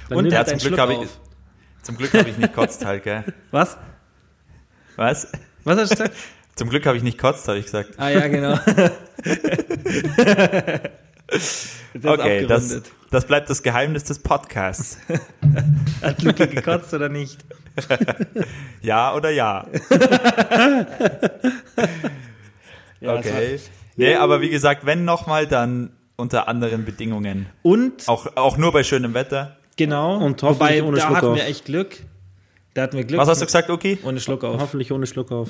Dann 0.09 0.17
und 0.17 0.31
Ja, 0.31 0.39
hat 0.39 0.49
zum 0.49 0.57
Glück 0.59 0.79
habe 0.79 0.93
ich, 0.93 1.09
zum 1.83 1.95
Glück 1.97 2.13
habe 2.13 2.29
ich 2.29 2.37
nicht 2.37 2.53
kotzt 2.53 2.83
halt, 2.83 3.03
gell? 3.03 3.23
Was? 3.51 3.77
Was? 4.95 5.27
Was 5.63 5.77
hast 5.79 5.91
du 5.91 5.95
gesagt? 5.95 6.15
Zum 6.55 6.69
Glück 6.69 6.85
habe 6.87 6.97
ich 6.97 7.03
nicht 7.03 7.17
kotzt, 7.17 7.47
habe 7.47 7.57
ich 7.59 7.65
gesagt. 7.65 7.91
ah 7.97 8.09
ja, 8.09 8.27
genau. 8.27 8.59
Okay, 12.03 12.45
das, 12.47 12.81
das 13.11 13.25
bleibt 13.25 13.49
das 13.49 13.63
Geheimnis 13.63 14.03
des 14.03 14.19
Podcasts. 14.19 14.97
Hat 16.01 16.21
Luki 16.21 16.47
gekotzt 16.47 16.93
oder 16.93 17.09
nicht? 17.09 17.43
Ja 18.81 19.13
oder 19.15 19.29
ja? 19.29 19.65
Ja, 23.01 23.15
Okay. 23.15 23.59
Nee, 23.95 24.15
aber 24.15 24.41
wie 24.41 24.49
gesagt, 24.49 24.85
wenn 24.85 25.05
nochmal, 25.05 25.45
dann 25.47 25.91
unter 26.15 26.47
anderen 26.47 26.85
Bedingungen. 26.85 27.47
Und 27.61 28.07
Auch, 28.07 28.35
auch 28.35 28.57
nur 28.57 28.71
bei 28.71 28.83
schönem 28.83 29.13
Wetter. 29.13 29.57
genau, 29.77 30.17
Und 30.17 30.41
hoffentlich 30.43 30.81
wobei, 30.81 30.83
ohne 30.83 30.97
da 30.97 31.03
Schluck 31.05 31.15
hatten 31.17 31.27
auf. 31.27 31.35
wir 31.37 31.45
echt 31.45 31.65
Glück. 31.65 31.97
Da 32.73 32.83
hatten 32.83 32.97
wir 32.97 33.03
Glück. 33.05 33.19
Was 33.19 33.27
hast 33.29 33.41
du 33.41 33.45
gesagt, 33.45 33.69
Oki? 33.69 33.97
Ohne 34.03 34.19
Schluck 34.19 34.43
auf. 34.43 34.59
Hoffentlich 34.61 34.91
ohne 34.91 35.07
Schluck 35.07 35.31
auf. 35.31 35.49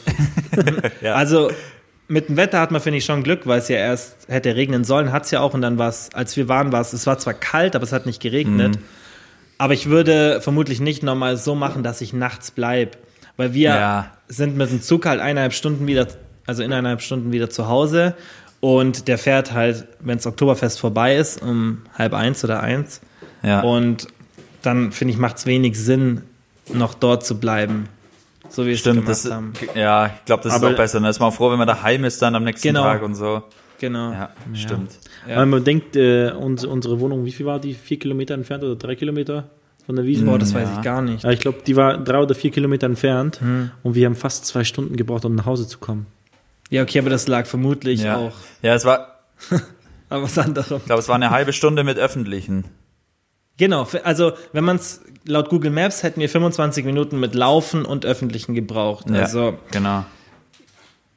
Ja. 1.02 1.15
Also 1.15 1.52
mit 2.10 2.28
dem 2.28 2.36
Wetter 2.38 2.60
hat 2.60 2.72
man, 2.72 2.82
finde 2.82 2.98
ich, 2.98 3.06
schon 3.06 3.24
Glück, 3.24 3.45
weil 3.48 3.60
es 3.60 3.67
ja 3.69 3.78
erst 3.78 4.28
hätte 4.28 4.56
regnen 4.56 4.84
sollen, 4.84 5.12
hat 5.12 5.26
es 5.26 5.32
ja 5.32 5.39
auch. 5.39 5.54
Und 5.54 5.62
dann 5.62 5.78
war 5.78 5.89
es, 5.89 6.10
als 6.13 6.36
wir 6.36 6.48
waren, 6.50 6.72
war 6.72 6.82
es, 6.82 6.91
es 6.91 7.08
war 7.08 7.17
zwar 7.19 7.36
kalt, 7.36 7.76
aber 7.76 7.84
es 7.84 7.93
hat 7.93 8.06
nicht 8.06 8.22
geregnet. 8.22 8.76
Mhm. 8.76 8.84
Aber 9.58 9.74
ich 9.74 9.88
würde 9.89 10.41
vermutlich 10.41 10.80
nicht 10.80 11.04
nochmal 11.04 11.38
so 11.38 11.56
machen, 11.56 11.84
dass 11.84 12.02
ich 12.02 12.12
nachts 12.13 12.52
bleibe. 12.52 12.91
Weil 13.38 13.54
wir 13.54 13.69
Ja. 13.69 14.12
sind 14.28 14.58
mit 14.58 14.69
dem 14.72 14.82
Zug 14.82 15.06
halt 15.06 15.22
eineinhalb 15.22 15.54
Stunden 15.54 15.88
wieder, 15.88 16.08
also 16.45 16.63
in 16.63 16.74
eineinhalb 16.74 17.02
Stunden 17.02 17.32
wieder 17.32 17.50
zu 17.50 17.67
Hause. 17.67 18.15
Und 18.60 19.08
der 19.08 19.17
fährt 19.17 19.54
halt, 19.54 19.86
wenn 20.00 20.17
das 20.17 20.28
Oktoberfest 20.28 20.80
vorbei 20.80 21.15
ist, 21.15 21.41
um 21.41 21.84
halb 21.98 22.13
eins 22.13 22.43
oder 22.43 22.62
eins. 22.62 23.00
Ja. 23.43 23.62
Und 23.62 24.08
dann, 24.62 24.91
finde 24.91 25.13
ich, 25.13 25.19
macht 25.19 25.38
es 25.38 25.45
wenig 25.45 25.80
Sinn, 25.80 26.22
noch 26.74 26.93
dort 26.93 27.26
zu 27.26 27.39
bleiben. 27.39 27.88
So 28.50 28.64
wie 28.64 28.68
wir 28.68 28.74
es 28.74 28.80
Stimmt, 28.80 28.96
gemacht 29.06 29.10
das, 29.12 29.32
haben. 29.32 29.54
ja, 29.76 30.08
ich 30.08 30.26
glaube, 30.26 30.44
das 30.44 30.54
ist 30.54 30.62
Aber- 30.64 30.72
auch 30.74 30.78
besser. 30.78 31.00
Dann 31.00 31.10
ist 31.10 31.20
man 31.20 31.30
auch 31.30 31.34
froh, 31.36 31.52
wenn 31.52 31.58
man 31.60 31.68
daheim 31.68 32.04
ist 32.04 32.22
dann 32.22 32.36
am 32.36 32.44
nächsten 32.44 32.68
Genau. 32.70 32.84
Tag 32.84 33.04
und 33.04 33.16
so. 33.16 33.44
Genau. 33.80 34.12
Ja, 34.12 34.30
stimmt. 34.54 34.92
Ja. 35.28 35.38
Weil 35.38 35.46
man 35.46 35.64
denkt, 35.64 35.96
äh, 35.96 36.32
uns, 36.32 36.66
unsere 36.66 37.00
Wohnung, 37.00 37.24
wie 37.26 37.32
viel 37.32 37.46
war 37.46 37.60
die? 37.60 37.74
Vier 37.74 37.98
Kilometer 38.00 38.34
entfernt 38.34 38.64
oder 38.64 38.76
drei 38.76 38.96
Kilometer 38.96 39.46
von 39.86 39.96
der 39.96 40.04
Wiese? 40.06 40.26
Boah, 40.26 40.38
das 40.38 40.52
Ja. 40.52 40.60
weiß 40.60 40.70
ich 40.78 40.82
gar 40.82 41.02
nicht. 41.02 41.24
Ich 41.24 41.40
glaube, 41.40 41.60
die 41.66 41.76
war 41.78 41.98
drei 41.98 42.18
oder 42.20 42.36
vier 42.36 42.52
Kilometer 42.52 42.88
entfernt 42.88 43.40
Hm. 43.40 43.72
und 43.84 43.96
wir 43.96 44.06
haben 44.06 44.16
fast 44.16 44.46
zwei 44.46 44.64
Stunden 44.66 44.98
gebraucht, 44.98 45.24
um 45.26 45.36
nach 45.36 45.46
Hause 45.46 45.68
zu 45.68 45.78
kommen. 45.80 46.08
Ja, 46.70 46.82
okay, 46.84 47.00
aber 47.00 47.10
das 47.10 47.28
lag 47.28 47.46
vermutlich 47.46 48.02
Ja. 48.04 48.18
auch 48.18 48.34
Ja, 48.62 48.74
es 48.76 48.84
war, 48.84 49.20
an 50.10 50.24
was 50.24 50.38
anderem. 50.38 50.78
ich 50.80 50.86
glaube, 50.86 51.00
es 51.00 51.08
war 51.08 51.16
eine 51.16 51.30
halbe 51.30 51.54
Stunde 51.54 51.84
mit 51.86 51.98
Öffentlichen. 51.98 52.66
Genau, 53.60 53.88
also 54.04 54.32
wenn 54.54 54.63
man 54.63 54.78
es 54.78 55.02
laut 55.26 55.50
Google 55.50 55.69
Maps 55.69 56.02
hätten 56.02 56.19
wir 56.22 56.30
25 56.30 56.84
Minuten 56.86 57.19
mit 57.19 57.36
Laufen 57.36 57.86
und 57.86 58.06
Öffentlichen 58.06 58.56
gebraucht. 58.56 59.08
Ja, 59.12 59.17
Also 59.19 59.58
genau. 59.69 60.06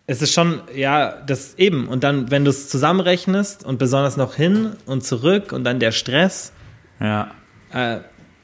es 0.06 0.20
ist 0.20 0.34
schon, 0.34 0.60
ja, 0.74 1.12
das 1.26 1.54
eben. 1.56 1.88
Und 1.88 2.04
dann, 2.04 2.30
wenn 2.30 2.44
du 2.44 2.50
es 2.50 2.68
zusammenrechnest 2.68 3.64
und 3.64 3.78
besonders 3.78 4.16
noch 4.18 4.34
hin 4.34 4.72
und 4.86 5.02
zurück 5.04 5.52
und 5.52 5.64
dann 5.64 5.78
der 5.80 5.92
Stress, 5.92 6.52
Ja. 7.00 7.30
äh, 7.72 8.00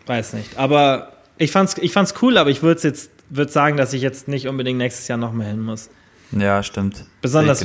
weiß 0.07 0.33
nicht. 0.35 0.57
Aber 0.57 1.13
ich 1.37 1.51
fand's, 1.51 1.77
ich 1.79 1.93
fand's 1.93 2.15
cool, 2.23 2.39
aber 2.39 2.51
ich 2.51 2.63
würde 2.63 2.81
jetzt 2.83 3.11
würde 3.31 3.53
sagen, 3.53 3.77
dass 3.77 3.93
ich 3.93 4.01
jetzt 4.01 4.27
nicht 4.29 4.49
unbedingt 4.49 4.79
nächstes 4.79 5.07
Jahr 5.09 5.19
noch 5.19 5.33
mehr 5.33 5.49
hin 5.49 5.61
muss. 5.61 5.91
Ja, 6.33 6.63
stimmt. 6.63 7.05
Besonders- 7.23 7.61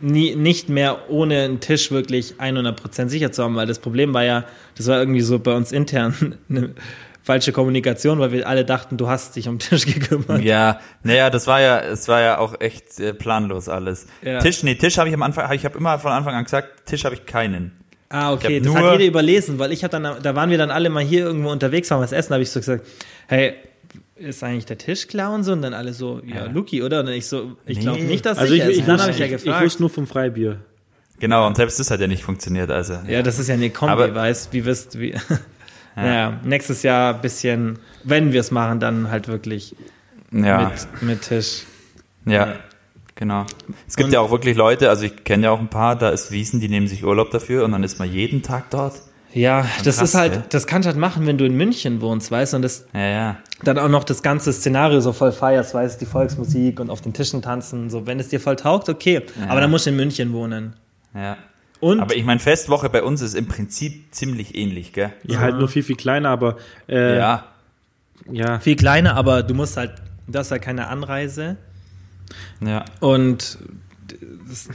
nie, 0.00 0.34
nicht 0.34 0.68
mehr 0.68 1.08
ohne 1.10 1.42
einen 1.42 1.60
Tisch 1.60 1.90
wirklich 1.90 2.34
100% 2.38 3.08
sicher 3.08 3.30
zu 3.32 3.44
haben, 3.44 3.54
weil 3.56 3.66
das 3.66 3.78
Problem 3.78 4.12
war 4.14 4.24
ja, 4.24 4.44
das 4.76 4.88
war 4.88 4.98
irgendwie 4.98 5.20
so 5.20 5.38
bei 5.38 5.54
uns 5.54 5.70
intern 5.72 6.36
eine 6.48 6.74
falsche 7.22 7.52
Kommunikation, 7.52 8.18
weil 8.18 8.32
wir 8.32 8.48
alle 8.48 8.64
dachten, 8.64 8.96
du 8.96 9.08
hast 9.08 9.36
dich 9.36 9.46
um 9.46 9.58
den 9.58 9.68
Tisch 9.68 9.86
gekümmert. 9.94 10.42
Ja, 10.42 10.80
naja, 11.04 11.30
das 11.30 11.46
war 11.46 11.60
ja, 11.60 11.78
es 11.80 12.08
war 12.08 12.20
ja 12.20 12.38
auch 12.38 12.60
echt 12.60 12.98
äh, 12.98 13.12
planlos 13.14 13.68
alles. 13.68 14.06
Ja. 14.22 14.40
Tisch, 14.40 14.62
nee, 14.64 14.74
Tisch 14.74 14.98
habe 14.98 15.08
ich 15.08 15.14
am 15.14 15.22
Anfang, 15.22 15.50
ich 15.52 15.64
habe 15.64 15.78
immer 15.78 15.98
von 15.98 16.10
Anfang 16.12 16.34
an 16.34 16.44
gesagt, 16.44 16.86
Tisch 16.86 17.04
habe 17.04 17.14
ich 17.14 17.26
keinen. 17.26 17.72
Ah, 18.08 18.32
okay, 18.32 18.58
das 18.58 18.74
hat 18.74 18.82
jeder 18.98 19.04
überlesen, 19.08 19.60
weil 19.60 19.70
ich 19.70 19.84
habe 19.84 19.92
dann, 19.92 20.20
da 20.20 20.34
waren 20.34 20.50
wir 20.50 20.58
dann 20.58 20.72
alle 20.72 20.90
mal 20.90 21.04
hier 21.04 21.20
irgendwo 21.24 21.50
unterwegs, 21.52 21.92
haben 21.92 22.00
was 22.00 22.10
essen, 22.10 22.32
habe 22.32 22.42
ich 22.42 22.50
so 22.50 22.58
gesagt, 22.58 22.84
hey, 23.28 23.54
ist 24.20 24.42
eigentlich 24.44 24.66
der 24.66 24.78
Tisch 24.78 25.08
klar 25.08 25.32
und 25.32 25.44
so? 25.44 25.52
Und 25.52 25.62
dann 25.62 25.74
alle 25.74 25.92
so, 25.92 26.20
ja, 26.26 26.36
Ja. 26.36 26.44
Luki, 26.46 26.82
oder? 26.82 27.00
Und 27.00 27.08
ich 27.08 27.26
so, 27.26 27.56
ich 27.66 27.78
Nee. 27.78 27.82
glaube 27.84 28.02
nicht, 28.02 28.24
dass 28.26 28.38
Also 28.38 28.54
ich, 28.54 28.62
ist. 28.62 28.68
ich, 28.70 28.84
dann 28.84 28.94
wusste, 28.98 29.02
habe 29.02 29.12
ich 29.12 29.18
ja 29.18 29.26
ich, 29.36 29.46
ich 29.46 29.60
wusste 29.64 29.82
nur 29.82 29.90
vom 29.90 30.06
Freibier. 30.06 30.58
Genau, 31.18 31.46
und 31.46 31.56
selbst 31.56 31.78
das 31.80 31.90
hat 31.90 32.00
ja 32.00 32.06
nicht 32.06 32.22
funktioniert, 32.22 32.70
also. 32.70 32.98
Ja, 33.06 33.22
das 33.22 33.38
ist 33.38 33.48
ja 33.48 33.54
eine 33.54 33.70
Kombi, 33.70 33.92
Aber- 33.92 34.14
weißt 34.14 34.52
wie 34.52 34.64
wisst, 34.64 34.98
wie. 34.98 35.14
Naja, 35.96 36.38
nächstes 36.44 36.82
Jahr 36.84 37.14
ein 37.14 37.20
bisschen, 37.20 37.78
wenn 38.04 38.32
wir 38.32 38.40
es 38.40 38.50
machen, 38.52 38.78
dann 38.80 39.10
halt 39.10 39.26
wirklich 39.28 39.74
Ja, 40.32 40.70
mit, 40.70 41.02
mit 41.02 41.22
Tisch. 41.22 41.64
ja, 42.24 42.32
Ja. 42.32 42.54
genau. 43.16 43.44
Es 43.88 43.96
gibt 43.96 44.06
Und- 44.06 44.12
ja 44.14 44.20
auch 44.20 44.30
wirklich 44.30 44.56
Leute, 44.56 44.88
also 44.88 45.04
ich 45.04 45.24
kenne 45.24 45.44
ja 45.44 45.50
auch 45.50 45.58
ein 45.58 45.68
paar, 45.68 45.96
da 45.96 46.08
ist 46.10 46.30
Wiesen, 46.30 46.60
die 46.60 46.68
nehmen 46.68 46.86
sich 46.86 47.04
Urlaub 47.04 47.30
dafür 47.32 47.64
und 47.64 47.72
dann 47.72 47.82
ist 47.82 47.98
man 47.98 48.10
jeden 48.10 48.40
Tag 48.42 48.70
dort. 48.70 48.94
Ja, 49.32 49.66
das 49.84 49.98
krass, 49.98 50.08
ist 50.10 50.14
halt, 50.14 50.54
das 50.54 50.66
kannst 50.66 50.86
du 50.86 50.90
halt 50.90 50.98
machen, 50.98 51.26
wenn 51.26 51.38
du 51.38 51.44
in 51.44 51.56
München 51.56 52.00
wohnst, 52.00 52.30
weißt 52.30 52.52
du, 52.52 52.56
und 52.56 52.62
das 52.62 52.86
Ja, 52.92 53.06
ja. 53.06 53.36
dann 53.62 53.78
auch 53.78 53.88
noch 53.88 54.04
das 54.04 54.22
ganze 54.22 54.52
Szenario 54.52 55.00
so 55.00 55.12
voll 55.12 55.32
feierst, 55.32 55.72
weißt 55.74 56.00
du, 56.00 56.04
die 56.04 56.10
Volksmusik 56.10 56.80
und 56.80 56.90
auf 56.90 57.00
den 57.00 57.12
Tischen 57.12 57.42
tanzen, 57.42 57.90
so, 57.90 58.06
wenn 58.06 58.18
es 58.18 58.28
dir 58.28 58.40
voll 58.40 58.56
taugt, 58.56 58.88
okay, 58.88 59.22
aber 59.48 59.60
dann 59.60 59.70
musst 59.70 59.86
du 59.86 59.90
in 59.90 59.96
München 59.96 60.32
wohnen. 60.32 60.74
ja. 61.14 61.36
Und, 61.80 61.98
Aber 61.98 62.14
ich 62.14 62.24
meine, 62.24 62.40
Festwoche 62.40 62.90
bei 62.90 63.02
uns 63.02 63.22
ist 63.22 63.32
im 63.32 63.46
Prinzip 63.48 64.14
ziemlich 64.14 64.54
ähnlich, 64.54 64.92
gell? 64.92 65.14
Ja, 65.24 65.38
halt 65.38 65.56
nur 65.56 65.66
viel, 65.66 65.82
viel 65.82 65.96
kleiner, 65.96 66.28
aber 66.28 66.58
äh, 66.86 67.16
ja. 67.16 67.46
Ja, 68.30 68.60
viel 68.60 68.76
kleiner, 68.76 69.14
aber 69.16 69.42
du 69.42 69.54
musst 69.54 69.78
halt, 69.78 69.92
du 70.26 70.38
hast 70.38 70.50
halt 70.50 70.60
keine 70.60 70.88
Anreise 70.88 71.56
ja. 72.60 72.84
und 73.00 73.56
das 74.46 74.66
ist 74.66 74.70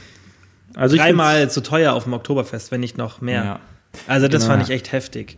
Also 0.74 0.96
ich 0.96 1.00
dreimal 1.00 1.48
zu 1.48 1.62
teuer 1.62 1.92
auf 1.92 2.04
dem 2.04 2.12
Oktoberfest, 2.12 2.72
wenn 2.72 2.80
nicht 2.80 2.98
noch 2.98 3.20
mehr. 3.20 3.44
Ja. 3.44 3.60
Also 4.06 4.28
das 4.28 4.42
Genau. 4.42 4.54
fand 4.54 4.64
ich 4.68 4.74
echt 4.74 4.92
heftig. 4.92 5.36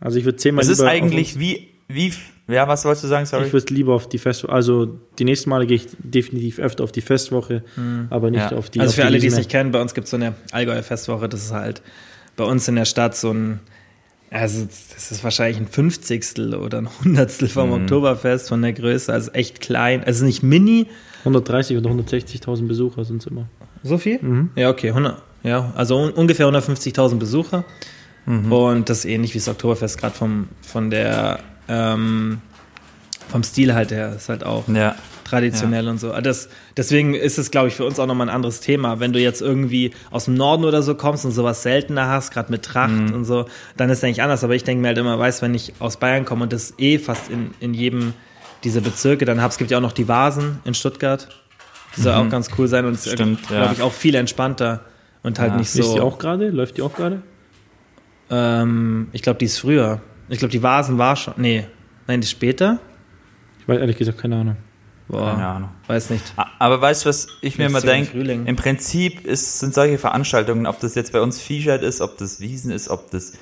also 0.00 0.18
ich 0.18 0.24
würde 0.24 0.36
zehnmal 0.38 0.62
Es 0.64 0.68
ist 0.70 0.78
lieber 0.78 0.90
eigentlich 0.90 1.38
wie, 1.38 1.68
wie, 1.88 2.12
ja, 2.46 2.68
was 2.68 2.84
wolltest 2.84 3.04
du 3.04 3.08
sagen, 3.08 3.24
auf, 3.24 3.28
sorry? 3.30 3.46
ich 3.46 3.52
würde 3.52 3.74
lieber 3.74 3.94
auf 3.94 4.08
die 4.08 4.18
Festwoche, 4.18 4.52
also 4.52 4.98
die 5.18 5.24
nächsten 5.24 5.50
Male 5.50 5.66
gehe 5.66 5.76
ich 5.76 5.86
definitiv 5.98 6.58
öfter 6.58 6.84
auf 6.84 6.92
die 6.92 7.00
Festwoche, 7.00 7.62
aber 8.10 8.30
nicht 8.30 8.50
Ja. 8.50 8.56
auf 8.56 8.70
die 8.70 8.80
also 8.80 8.90
auf 8.90 8.94
für 8.96 9.00
die 9.02 9.06
alle, 9.06 9.18
die 9.18 9.26
es 9.26 9.36
nicht 9.36 9.50
kennen, 9.50 9.70
bei 9.72 9.80
uns 9.80 9.94
gibt 9.94 10.04
es 10.06 10.10
so 10.10 10.16
eine 10.16 10.34
Allgäuer 10.52 10.82
Festwoche. 10.82 11.28
Das 11.28 11.42
ist 11.44 11.52
halt 11.52 11.82
bei 12.36 12.44
uns 12.44 12.68
in 12.68 12.76
der 12.76 12.84
Stadt 12.84 13.16
so 13.16 13.32
ein, 13.32 13.60
also 14.30 14.66
das 14.94 15.10
ist 15.10 15.24
wahrscheinlich 15.24 15.56
ein 15.58 15.66
Fünfzigstel 15.66 16.54
oder 16.54 16.78
ein 16.78 16.88
Hundertstel 17.02 17.48
vom 17.48 17.72
Oktoberfest 17.72 18.48
von 18.48 18.60
der 18.62 18.74
Größe. 18.74 19.12
Also 19.12 19.30
echt 19.32 19.60
klein. 19.60 20.04
Also 20.04 20.24
nicht 20.24 20.42
mini. 20.42 20.86
130 21.24 21.76
oder 21.76 21.90
160.000 21.90 22.68
Besucher 22.68 23.04
sind 23.04 23.22
es 23.22 23.26
immer. 23.26 23.48
So 23.82 23.98
viel? 23.98 24.18
Mhm. 24.22 24.50
Ja, 24.54 24.70
okay. 24.70 24.90
100, 24.90 25.20
ja, 25.42 25.72
also 25.76 25.96
un 25.98 26.10
ungefähr 26.10 26.46
150.000 26.46 27.16
Besucher. 27.16 27.64
Und 28.50 28.90
das 28.90 28.98
ist 28.98 29.04
ähnlich 29.06 29.32
wie 29.34 29.38
das 29.38 29.48
Oktoberfest, 29.48 29.98
gerade 29.98 30.14
vom, 30.14 30.48
von 30.60 30.90
der, 30.90 31.40
ähm, 31.66 32.42
vom 33.30 33.42
Stil 33.42 33.74
halt 33.74 33.90
her. 33.90 34.14
Ist 34.14 34.28
halt 34.28 34.44
auch 34.44 34.68
ja. 34.68 34.96
traditionell 35.24 35.88
und 35.88 35.98
so. 35.98 36.12
Ah, 36.12 36.20
Das, 36.20 36.50
deswegen 36.76 37.14
ist 37.14 37.38
es, 37.38 37.50
glaube 37.50 37.68
ich, 37.68 37.74
für 37.74 37.86
uns 37.86 37.98
auch 37.98 38.06
nochmal 38.06 38.28
ein 38.28 38.34
anderes 38.34 38.60
Thema. 38.60 39.00
Wenn 39.00 39.14
du 39.14 39.20
jetzt 39.20 39.40
irgendwie 39.40 39.92
aus 40.10 40.26
dem 40.26 40.34
Norden 40.34 40.64
oder 40.64 40.82
so 40.82 40.94
kommst 40.94 41.24
und 41.24 41.30
sowas 41.30 41.62
seltener 41.62 42.08
hast, 42.08 42.30
gerade 42.30 42.52
mit 42.52 42.64
Tracht 42.64 43.14
und 43.14 43.24
so, 43.24 43.46
dann 43.78 43.88
ist 43.88 43.98
es 43.98 44.04
eigentlich 44.04 44.22
anders. 44.22 44.44
Aber 44.44 44.54
ich 44.54 44.64
denke 44.64 44.82
mir 44.82 44.88
halt 44.88 44.98
immer, 44.98 45.18
weißt 45.18 45.40
wenn 45.40 45.54
ich 45.54 45.72
aus 45.78 45.96
Bayern 45.96 46.26
komme 46.26 46.42
und 46.42 46.52
das 46.52 46.74
eh 46.76 46.98
fast 46.98 47.30
in, 47.30 47.52
in 47.60 47.72
jedem 47.72 48.12
dieser 48.62 48.82
Bezirke 48.82 49.24
dann 49.24 49.40
habe, 49.40 49.52
es 49.52 49.58
gibt 49.58 49.70
ja 49.70 49.78
auch 49.78 49.82
noch 49.82 49.92
die 49.92 50.08
Vasen 50.08 50.58
in 50.64 50.74
Stuttgart. 50.74 51.28
Die 51.96 52.02
soll 52.02 52.12
auch 52.12 52.28
ganz 52.28 52.50
cool 52.58 52.68
sein 52.68 52.84
und 52.84 52.98
Stimmt, 53.00 53.48
glaube 53.48 53.64
ja. 53.64 53.72
ich, 53.72 53.80
auch 53.80 53.94
viel 53.94 54.14
entspannter 54.14 54.84
und 55.22 55.38
halt 55.38 55.52
Ja. 55.52 55.56
nicht 55.58 55.66
Ist 55.68 55.76
die 55.78 55.82
so. 55.82 56.00
auch 56.02 56.18
gerade? 56.18 56.50
Läuft 56.50 56.76
die 56.76 56.82
auch 56.82 56.94
gerade? 56.94 57.22
Ähm, 58.30 59.08
ich 59.12 59.22
glaube, 59.22 59.38
die 59.38 59.46
ist 59.46 59.58
früher. 59.58 60.00
Ich 60.28 60.38
glaube, 60.38 60.52
die 60.52 60.62
Vasen 60.62 60.98
war 60.98 61.16
schon. 61.16 61.34
Nee, 61.36 61.66
nein, 62.06 62.20
die 62.20 62.24
ist 62.26 62.30
später. 62.30 62.78
Ich 63.60 63.68
weiß 63.68 63.78
ehrlich 63.80 63.96
gesagt 63.96 64.18
keine 64.18 64.36
Ahnung. 64.36 64.56
Boah, 65.08 65.30
Keine 65.32 65.46
Ahnung. 65.46 65.68
weiß 65.86 66.10
nicht. 66.10 66.34
Aber 66.58 66.82
weißt 66.82 67.04
du, 67.04 67.08
was 67.08 67.28
ich 67.40 67.56
mir 67.56 67.64
immer 67.66 67.80
so 67.80 67.86
im 67.86 67.92
denke? 67.94 68.10
Frühling. 68.10 68.44
Im 68.44 68.56
Prinzip 68.56 69.24
ist, 69.26 69.58
sind 69.58 69.72
solche 69.72 69.96
Veranstaltungen, 69.96 70.66
ob 70.66 70.80
das 70.80 70.94
jetzt 70.96 71.12
bei 71.12 71.22
uns 71.22 71.40
Viehscheid 71.40 71.82
ist, 71.82 72.02
ob 72.02 72.18
das 72.18 72.40
Wiesen 72.40 72.70
ist, 72.70 72.90
ob 72.90 73.10
das, 73.10 73.32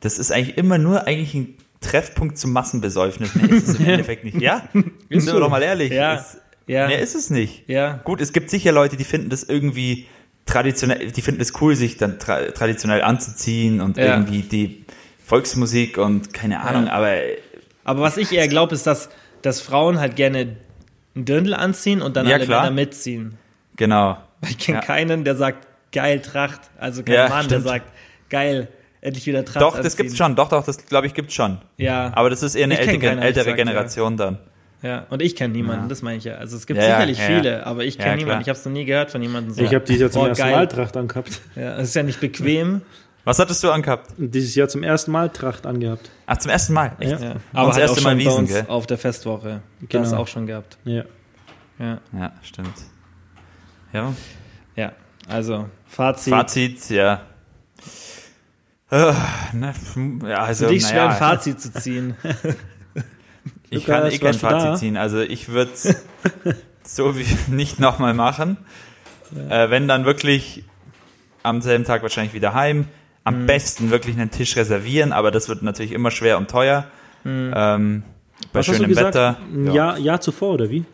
das 0.00 0.18
ist 0.18 0.30
eigentlich 0.30 0.58
immer 0.58 0.76
nur 0.76 1.06
eigentlich 1.06 1.32
ein 1.32 1.54
Treffpunkt 1.80 2.36
zum 2.36 2.52
Massenbesäufnis. 2.52 3.34
Mehr 3.34 3.48
ist 3.50 3.66
es 3.68 3.78
im 3.78 3.86
Endeffekt 3.86 4.24
nicht. 4.24 4.42
Ja? 4.42 4.68
Sind 4.74 4.92
wir 5.26 5.40
doch 5.40 5.48
mal 5.48 5.62
ehrlich. 5.62 5.90
Ja. 5.90 6.16
Es, 6.16 6.36
Ja. 6.66 6.86
Mehr 6.86 7.00
ist 7.00 7.14
es 7.14 7.30
nicht. 7.30 7.66
Ja. 7.66 7.94
Gut, 8.04 8.20
es 8.20 8.34
gibt 8.34 8.50
sicher 8.50 8.72
Leute, 8.72 8.98
die 8.98 9.04
finden 9.04 9.30
das 9.30 9.42
irgendwie 9.42 10.06
traditionell, 10.46 11.10
die 11.10 11.22
finden 11.22 11.40
es 11.40 11.60
cool, 11.60 11.74
sich 11.76 11.96
dann 11.96 12.18
tra 12.18 12.40
traditionell 12.52 13.02
anzuziehen 13.02 13.80
und 13.80 13.96
Ja. 13.96 14.06
irgendwie 14.16 14.42
die 14.42 14.84
Volksmusik 15.24 15.98
und 15.98 16.32
keine 16.32 16.60
Ahnung, 16.60 16.86
Ja. 16.86 16.92
aber 16.92 17.12
Aber 17.84 18.00
was 18.00 18.16
ich 18.16 18.32
eher 18.32 18.48
glaube, 18.48 18.74
ist, 18.74 18.86
dass, 18.86 19.10
dass 19.42 19.60
Frauen 19.60 20.00
halt 20.00 20.16
gerne 20.16 20.56
ein 21.14 21.24
Dirndl 21.24 21.54
anziehen 21.54 22.02
und 22.02 22.16
dann 22.16 22.26
Ja, 22.26 22.36
alle 22.36 22.44
klar. 22.46 22.62
Männer 22.62 22.74
mitziehen. 22.74 23.38
genau. 23.76 24.16
Ich 24.48 24.58
kenne 24.58 24.80
keinen, 24.80 25.24
der 25.24 25.34
sagt, 25.34 25.66
geil 25.92 26.20
Tracht. 26.20 26.60
Also 26.78 27.02
kein 27.02 27.28
Mann, 27.28 27.48
der 27.48 27.56
stimmt. 27.56 27.64
sagt, 27.64 27.92
geil, 28.28 28.68
endlich 29.00 29.26
wieder 29.26 29.44
Tracht 29.44 29.62
Doch, 29.62 29.76
das 29.76 29.86
anziehen. 29.86 29.96
gibt's 29.98 30.16
schon. 30.18 30.36
Doch, 30.36 30.48
doch, 30.48 30.64
das 30.64 30.84
glaube 30.86 31.06
ich 31.06 31.14
gibt's 31.14 31.34
schon. 31.34 31.58
Ja, 31.76 32.12
Aber 32.14 32.28
das 32.30 32.42
ist 32.42 32.54
eher 32.54 32.64
eine 32.64 32.78
ältere, 32.78 33.06
ehrlich 33.06 33.24
ältere 33.24 33.48
ja. 33.50 33.54
Generation 33.56 34.16
dann. 34.16 34.38
Ja. 34.82 35.06
Und 35.10 35.22
ich 35.22 35.34
kenne 35.36 35.52
niemanden, 35.54 35.84
Ja. 35.84 35.88
das 35.88 36.02
meine 36.02 36.18
ich 36.18 36.24
ja. 36.24 36.34
Also 36.34 36.56
es 36.56 36.66
gibt 36.66 36.78
Ja, 36.80 36.86
ja, 36.86 36.94
sicherlich 36.96 37.18
ja, 37.18 37.28
ja. 37.30 37.36
viele, 37.40 37.66
aber 37.66 37.84
ich 37.84 37.98
kenne 37.98 38.10
Ja, 38.10 38.16
niemanden. 38.16 38.42
Ich 38.42 38.48
habe 38.48 38.58
es 38.58 38.64
noch 38.64 38.72
nie 38.72 38.84
gehört 38.84 39.10
von 39.10 39.22
jemandem 39.22 39.52
so. 39.54 39.62
Ich 39.62 39.74
habe 39.74 39.84
dieses 39.84 40.00
Jahr 40.02 40.10
zum 40.10 40.22
boah, 40.22 40.28
ersten 40.28 40.42
geil. 40.44 40.54
Mal 40.56 40.68
Tracht 40.68 40.96
angehabt. 40.96 41.40
Ja, 41.56 41.76
es 41.78 41.88
ist 41.88 41.94
ja 41.94 42.02
nicht 42.02 42.20
bequem. 42.20 42.82
Was 43.24 43.38
hattest 43.40 43.64
du 43.64 43.70
angehabt? 43.72 44.12
Dieses 44.18 44.54
Jahr 44.54 44.68
zum 44.68 44.82
ersten 44.84 45.10
Mal 45.10 45.30
Tracht 45.30 45.66
angehabt. 45.66 46.10
Ach, 46.26 46.36
zum 46.36 46.50
ersten 46.52 46.74
Mal. 46.74 46.92
Echt? 47.00 47.10
Ja. 47.12 47.18
Ja. 47.18 47.32
das 47.34 47.42
Aber 47.54 47.72
halt 47.72 47.80
erste 47.82 48.00
auch 48.00 48.04
Mal 48.04 48.18
Wiesen, 48.18 48.32
uns 48.34 48.50
gell? 48.52 48.64
auf 48.68 48.86
der 48.86 48.98
Festwoche. 48.98 49.60
Genau. 49.88 50.04
Das 50.04 50.12
auch 50.12 50.28
schon 50.28 50.46
gehabt. 50.46 50.78
Ja. 50.84 51.04
Ja, 51.78 51.98
Ja, 52.12 52.32
stimmt. 52.42 52.72
Ja. 53.92 54.12
ja. 54.76 54.92
also 55.28 55.66
Fazit. 55.86 56.32
Fazit, 56.32 56.90
ja. 56.90 57.22
Äh, 58.90 59.12
ne, 59.52 59.74
ja, 60.28 60.44
also, 60.44 60.66
Für 60.66 60.72
dich 60.72 60.86
schwer 60.86 61.06
naja, 61.06 61.10
ein 61.10 61.16
Fazit 61.16 61.60
zu 61.60 61.72
ziehen. 61.72 62.16
Ich 63.70 63.86
Lukas, 63.86 64.02
kann 64.02 64.12
eh 64.12 64.18
kein 64.18 64.32
du 64.32 64.38
da? 64.38 64.48
Fazit 64.60 64.78
ziehen. 64.78 64.96
Also 64.96 65.20
ich 65.20 65.48
würde 65.48 65.70
so 66.84 67.16
wie 67.18 67.26
nicht 67.50 67.80
nochmal 67.80 68.14
machen. 68.14 68.56
Äh, 69.50 69.70
wenn 69.70 69.88
dann 69.88 70.04
wirklich 70.04 70.64
am 71.42 71.60
selben 71.60 71.84
Tag 71.84 72.02
wahrscheinlich 72.02 72.34
wieder 72.34 72.54
heim. 72.54 72.86
Am 73.24 73.42
Mhm. 73.42 73.46
besten 73.46 73.90
wirklich 73.90 74.16
einen 74.16 74.30
Tisch 74.30 74.54
reservieren, 74.56 75.12
aber 75.12 75.32
das 75.32 75.48
wird 75.48 75.62
natürlich 75.62 75.90
immer 75.92 76.12
schwer 76.12 76.38
und 76.38 76.48
teuer. 76.48 76.86
Mhm. 77.24 77.52
Ähm, 77.56 78.02
bei 78.52 78.60
Was 78.60 78.68
hast 78.68 78.74
du 78.74 78.74
schönem 78.74 78.88
gesagt? 78.90 79.08
Wetter. 79.14 79.36
Ein 79.52 79.72
Jahr, 79.72 79.98
Jahr 79.98 80.20
zuvor, 80.20 80.54
oder 80.54 80.70
wie? 80.70 80.84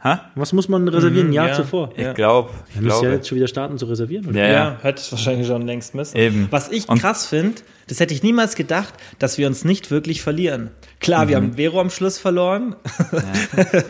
Hä? 0.00 0.16
Was 0.36 0.52
muss 0.52 0.68
man 0.68 0.86
reservieren? 0.86 1.28
Ein 1.28 1.32
Jahr 1.32 1.48
ja. 1.48 1.54
zuvor? 1.54 1.90
Ich 1.96 2.02
Ja. 2.04 2.12
glaube, 2.12 2.50
ich 2.68 2.76
Wir 2.76 2.82
müssen 2.82 3.04
ja 3.04 3.10
jetzt 3.10 3.26
schon 3.28 3.36
wieder 3.36 3.48
starten 3.48 3.78
zu 3.78 3.86
reservieren, 3.86 4.26
oder? 4.26 4.38
Ja, 4.40 4.46
Ja, 4.46 4.52
ja. 4.52 4.78
hätte 4.80 5.00
es 5.00 5.10
wahrscheinlich 5.10 5.48
schon 5.48 5.62
längst 5.66 5.94
müssen. 5.96 6.16
Eben. 6.16 6.46
Was 6.50 6.68
ich 6.70 6.88
Und- 6.88 7.00
krass 7.00 7.26
finde, 7.26 7.62
das 7.88 7.98
hätte 7.98 8.14
ich 8.14 8.22
niemals 8.22 8.54
gedacht, 8.54 8.94
dass 9.18 9.38
wir 9.38 9.48
uns 9.48 9.64
nicht 9.64 9.90
wirklich 9.90 10.22
verlieren. 10.22 10.70
Klar, 11.00 11.24
Mhm. 11.24 11.28
wir 11.28 11.36
haben 11.36 11.52
Vero 11.54 11.80
am 11.80 11.90
Schluss 11.90 12.16
verloren. 12.18 12.76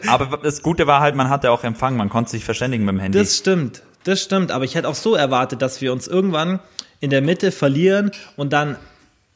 Aber 0.07 0.39
das 0.43 0.63
Gute 0.63 0.87
war 0.87 1.01
halt, 1.01 1.15
man 1.15 1.29
hatte 1.29 1.51
auch 1.51 1.65
Empfang, 1.65 1.97
man 1.97 2.09
konnte 2.09 2.31
sich 2.31 2.45
verständigen 2.45 2.85
mit 2.85 2.95
dem 2.95 3.01
Handy. 3.01 3.19
Das 3.19 3.37
stimmt, 3.37 3.83
das 4.05 4.23
stimmt. 4.23 4.51
Aber 4.51 4.65
ich 4.65 4.75
hätte 4.75 4.89
auch 4.89 4.95
so 4.95 5.15
erwartet, 5.15 5.63
dass 5.63 5.81
wir 5.81 5.93
uns 5.93 6.07
irgendwann 6.07 6.61
in 7.01 7.11
der 7.11 7.23
Mitte 7.23 7.53
verlieren 7.53 8.11
und 8.37 8.53
dann 8.53 8.77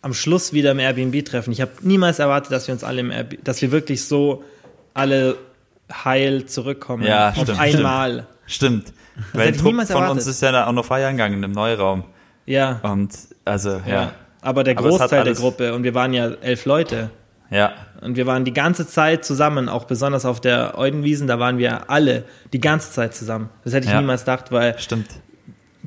am 0.00 0.14
Schluss 0.14 0.52
wieder 0.52 0.72
im 0.72 0.78
Airbnb 0.80 1.24
treffen. 1.24 1.52
Ich 1.52 1.60
habe 1.60 1.72
niemals 1.82 2.18
erwartet, 2.18 2.50
dass 2.50 2.66
wir 2.66 2.72
uns 2.74 2.82
alle 2.82 3.00
im 3.00 3.10
Airbnb, 3.10 3.44
dass 3.44 3.62
wir 3.62 3.70
wirklich 3.72 4.04
so 4.04 4.42
alle 4.94 5.36
heil 6.04 6.46
zurückkommen. 6.46 7.04
Ja, 7.04 7.28
auf 7.30 7.36
stimmt, 7.42 7.60
einmal. 7.60 8.26
Stimmt. 8.46 8.92
Weil 9.32 9.50
ich 9.50 9.56
Trupp 9.56 9.66
niemals 9.66 9.90
von 9.90 10.02
erwartet. 10.02 10.18
uns 10.22 10.26
ist 10.26 10.40
ja 10.42 10.52
da 10.52 10.66
auch 10.66 10.72
noch 10.72 10.84
feiern 10.84 11.16
gegangen 11.16 11.42
im 11.42 11.52
Neuraum. 11.52 12.04
Ja. 12.46 12.80
Und 12.82 13.10
also, 13.44 13.80
ja. 13.86 13.92
ja. 13.92 14.12
Aber 14.40 14.64
der 14.64 14.76
Aber 14.78 14.88
Großteil 14.88 15.08
der 15.08 15.20
alles- 15.20 15.38
Gruppe, 15.40 15.74
und 15.74 15.82
wir 15.84 15.94
waren 15.94 16.12
ja 16.12 16.28
elf 16.40 16.64
Leute. 16.64 17.10
Ja. 17.50 17.72
Und 18.00 18.16
wir 18.16 18.26
waren 18.26 18.44
die 18.44 18.52
ganze 18.54 18.86
Zeit 18.86 19.24
zusammen, 19.24 19.68
auch 19.68 19.84
besonders 19.84 20.24
auf 20.24 20.40
der 20.40 20.76
Eudenwiesen, 20.78 21.28
da 21.28 21.38
waren 21.38 21.58
wir 21.58 21.90
alle 21.90 22.24
die 22.52 22.60
ganze 22.60 22.90
Zeit 22.90 23.14
zusammen. 23.14 23.50
Das 23.62 23.74
hätte 23.74 23.86
ich 23.86 23.92
Ja. 23.92 24.00
niemals 24.00 24.22
gedacht, 24.22 24.50
weil 24.50 24.76
Stimmt. 24.78 25.06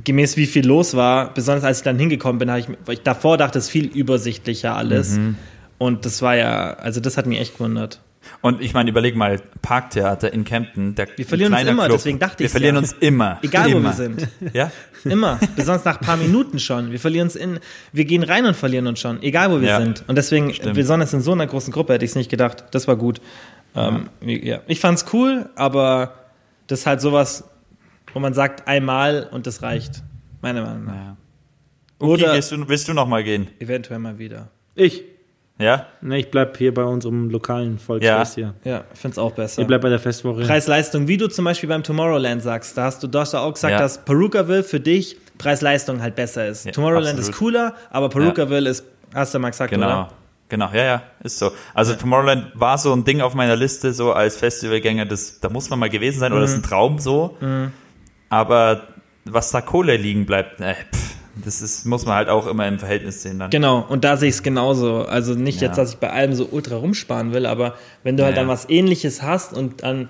gemäß 0.03 0.37
wie 0.37 0.45
viel 0.45 0.65
los 0.65 0.95
war, 0.95 1.33
besonders 1.33 1.63
als 1.63 1.79
ich 1.79 1.83
dann 1.83 1.97
hingekommen 1.97 2.37
bin, 2.39 2.49
habe 2.49 2.59
ich, 2.59 2.67
weil 2.85 2.93
ich 2.93 3.01
davor 3.01 3.37
dachte, 3.37 3.57
es 3.57 3.65
ist 3.65 3.71
viel 3.71 3.87
übersichtlicher 3.87 4.75
alles. 4.75 5.17
Mhm. 5.17 5.35
Und 5.77 6.05
das 6.05 6.21
war 6.21 6.35
ja, 6.35 6.73
also 6.75 7.01
das 7.01 7.17
hat 7.17 7.25
mich 7.25 7.39
echt 7.39 7.53
gewundert. 7.57 7.99
Und 8.45 8.61
ich 8.61 8.75
meine, 8.75 8.91
überleg 8.91 9.15
mal, 9.15 9.41
Parktheater 9.63 10.31
in 10.31 10.43
Kempten. 10.43 10.93
Der, 10.93 11.07
Wir 11.15 11.25
verlieren 11.25 11.51
uns 11.51 11.63
immer, 11.63 11.85
Club. 11.85 11.97
deswegen 11.97 12.19
dachte 12.19 12.39
Wir 12.39 12.45
ich's 12.45 12.51
verlieren 12.51 12.75
ja. 12.75 12.81
uns 12.81 12.93
immer. 12.93 13.39
Egal 13.41 13.71
wo 13.73 13.77
immer. 13.77 13.89
wir 13.89 13.93
sind. 13.93 14.27
Ja? 14.53 14.71
Immer. 15.03 15.39
besonders 15.55 15.83
nach 15.83 15.99
ein 15.99 16.05
paar 16.05 16.17
Minuten 16.17 16.59
schon. 16.59 16.91
Wir 16.91 16.99
verlieren 16.99 17.25
uns 17.25 17.35
in, 17.35 17.59
wir 17.91 18.05
gehen 18.05 18.21
rein 18.21 18.45
und 18.45 18.55
verlieren 18.55 18.85
uns 18.85 18.99
schon, 18.99 19.23
egal 19.23 19.49
wo 19.51 19.61
wir 19.61 19.69
Ja. 19.69 19.81
sind. 19.81 20.03
Und 20.07 20.15
deswegen, 20.15 20.53
Stimmt. 20.53 20.75
besonders 20.75 21.11
in 21.13 21.21
so 21.21 21.31
einer 21.31 21.47
großen 21.47 21.73
Gruppe 21.73 21.93
hätte 21.93 22.05
ich 22.05 22.11
es 22.11 22.15
nicht 22.15 22.29
gedacht. 22.29 22.65
Das 22.69 22.87
war 22.87 22.95
gut. 22.97 23.19
Ähm, 23.75 24.09
ja. 24.21 24.59
Ich 24.67 24.79
fand's 24.79 25.05
cool, 25.11 25.49
aber 25.55 26.13
das 26.67 26.81
ist 26.81 26.85
halt 26.85 27.01
sowas, 27.01 27.45
wo 28.13 28.19
man 28.19 28.35
sagt 28.35 28.67
einmal 28.67 29.27
und 29.31 29.47
das 29.47 29.63
reicht. 29.63 30.03
Meiner 30.43 30.61
Meinung 30.61 30.85
nach. 30.85 30.93
ja. 30.93 31.17
Okay, 31.97 32.11
Oder 32.11 32.33
gehst 32.35 32.51
du, 32.51 32.67
willst 32.69 32.87
du 32.87 32.93
noch 32.93 33.07
mal 33.07 33.23
gehen? 33.23 33.47
eventuell 33.59 33.97
mal 33.99 34.19
wieder. 34.19 34.49
Ich? 34.75 35.03
Ja? 35.57 35.85
Ne, 36.01 36.19
ich 36.19 36.31
bleib 36.31 36.57
hier 36.57 36.73
bei 36.73 36.83
unserem 36.83 37.29
lokalen 37.29 37.79
Volksfest 37.79 38.35
hier. 38.35 38.53
Ja, 38.65 38.83
ich 38.93 38.99
find's 38.99 39.17
auch 39.17 39.31
besser. 39.31 39.61
Ich 39.61 39.67
bleib 39.67 39.81
bei 39.81 39.89
der 39.89 39.99
Festwoche. 39.99 40.41
Preis-Leistung, 40.43 41.07
wie 41.07 41.15
du 41.17 41.27
zum 41.27 41.45
Beispiel 41.45 41.69
beim 41.69 41.81
Tomorrowland 41.83 42.41
sagst, 42.43 42.77
da 42.77 42.83
hast 42.85 43.01
du, 43.03 43.07
ja 43.07 43.39
auch 43.39 43.53
gesagt, 43.53 43.71
Ja. 43.71 43.79
dass 43.79 44.03
Perukaville 44.03 44.63
für 44.63 44.79
dich 44.81 45.17
Preis-Leistung 45.37 46.01
halt 46.01 46.15
besser 46.15 46.47
ist. 46.47 46.65
Ja, 46.65 46.71
Tomorrowland 46.73 47.17
absolut. 47.19 47.29
ist 47.29 47.37
cooler, 47.37 47.73
aber 47.89 48.09
Perukaville 48.09 48.69
ist, 48.69 48.83
hast 49.13 49.33
du 49.33 49.39
mal 49.39 49.49
gesagt, 49.51 49.71
Genau. 49.71 49.85
oder? 49.85 50.09
Genau, 50.49 50.69
ja, 50.73 50.83
ja, 50.83 51.03
ist 51.23 51.39
so. 51.39 51.51
Also 51.73 51.95
Tomorrowland 51.95 52.51
war 52.53 52.77
so 52.77 52.93
ein 52.93 53.03
Ding 53.05 53.21
auf 53.21 53.33
meiner 53.33 53.55
Liste, 53.55 53.93
so 53.93 54.11
als 54.13 54.37
Festivalgänger, 54.37 55.05
das, 55.05 55.39
da 55.39 55.49
muss 55.49 55.69
man 55.69 55.79
mal 55.79 55.89
gewesen 55.89 56.19
sein, 56.19 56.31
oder 56.33 56.41
das 56.41 56.51
ist 56.51 56.57
ein 56.57 56.61
Mhm. 56.61 56.65
Traum 56.65 56.99
so. 56.99 57.37
Aber 58.29 58.81
was 59.25 59.51
da 59.51 59.61
Kohle 59.61 59.97
liegen 59.97 60.25
bleibt, 60.25 60.59
äh, 60.61 60.73
pff, 60.75 61.14
das 61.43 61.61
ist, 61.61 61.85
muss 61.85 62.05
man 62.05 62.15
halt 62.15 62.29
auch 62.29 62.47
immer 62.47 62.67
im 62.67 62.79
Verhältnis 62.79 63.21
sehen 63.21 63.39
dann. 63.39 63.49
Genau, 63.49 63.85
und 63.87 64.03
da 64.03 64.15
sehe 64.17 64.29
ich 64.29 64.35
es 64.35 64.43
genauso. 64.43 65.05
Also 65.05 65.33
nicht 65.33 65.61
Ja. 65.61 65.67
jetzt, 65.67 65.77
dass 65.77 65.91
ich 65.91 65.97
bei 65.97 66.09
allem 66.11 66.33
so 66.33 66.47
ultra 66.51 66.75
rumsparen 66.75 67.33
will, 67.33 67.45
aber 67.45 67.75
wenn 68.03 68.15
du 68.17 68.23
halt 68.23 68.35
Ja, 68.35 68.41
dann 68.43 68.49
was 68.49 68.69
ähnliches 68.69 69.21
hast 69.21 69.53
und 69.53 69.83
dann 69.83 70.09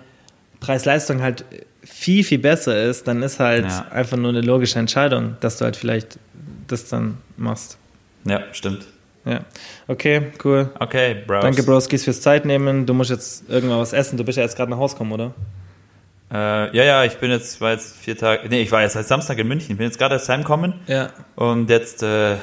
Preis-Leistung 0.59 1.21
halt 1.21 1.45
viel, 1.83 2.23
viel 2.23 2.39
besser 2.39 2.83
ist, 2.83 3.07
dann 3.07 3.21
ist 3.23 3.39
halt 3.39 3.65
Ja. 3.65 3.85
einfach 3.91 4.17
nur 4.17 4.29
eine 4.29 4.41
logische 4.41 4.79
Entscheidung, 4.79 5.37
dass 5.39 5.57
du 5.57 5.65
halt 5.65 5.75
vielleicht 5.77 6.17
das 6.67 6.89
dann 6.89 7.17
machst. 7.37 7.77
Ja, 8.25 8.41
stimmt. 8.51 8.85
Ja. 9.25 9.39
Okay, 9.87 10.31
cool. 10.43 10.69
Okay, 10.79 11.15
Bros. 11.25 11.41
Danke, 11.41 11.63
Broskis, 11.63 12.03
fürs 12.03 12.21
Zeit 12.21 12.45
nehmen. 12.45 12.85
Du 12.85 12.93
musst 12.93 13.09
jetzt 13.09 13.49
irgendwann 13.49 13.79
was 13.79 13.91
essen. 13.93 14.17
Du 14.17 14.23
bist 14.23 14.37
ja 14.37 14.43
jetzt 14.43 14.55
gerade 14.55 14.69
nach 14.71 14.77
Hause 14.77 14.93
gekommen, 14.95 15.11
oder? 15.13 15.33
Äh, 16.35 16.75
ja, 16.75 16.83
ja, 16.83 17.03
ich 17.05 17.17
bin 17.17 17.31
jetzt, 17.31 17.61
war 17.61 17.71
jetzt 17.71 17.95
vier 17.97 18.17
Tage, 18.17 18.47
nee, 18.49 18.61
ich 18.61 18.71
war 18.71 18.81
jetzt 18.81 18.93
seit 18.93 19.07
Samstag 19.07 19.37
in 19.37 19.47
München. 19.47 19.71
Ich 19.71 19.77
bin 19.77 19.85
jetzt 19.87 19.97
gerade 19.97 20.15
erst 20.15 20.27
heimgekommen 20.27 20.73
Ja. 20.87 21.09
und 21.35 21.69
jetzt 21.69 22.03
äh, 22.03 22.35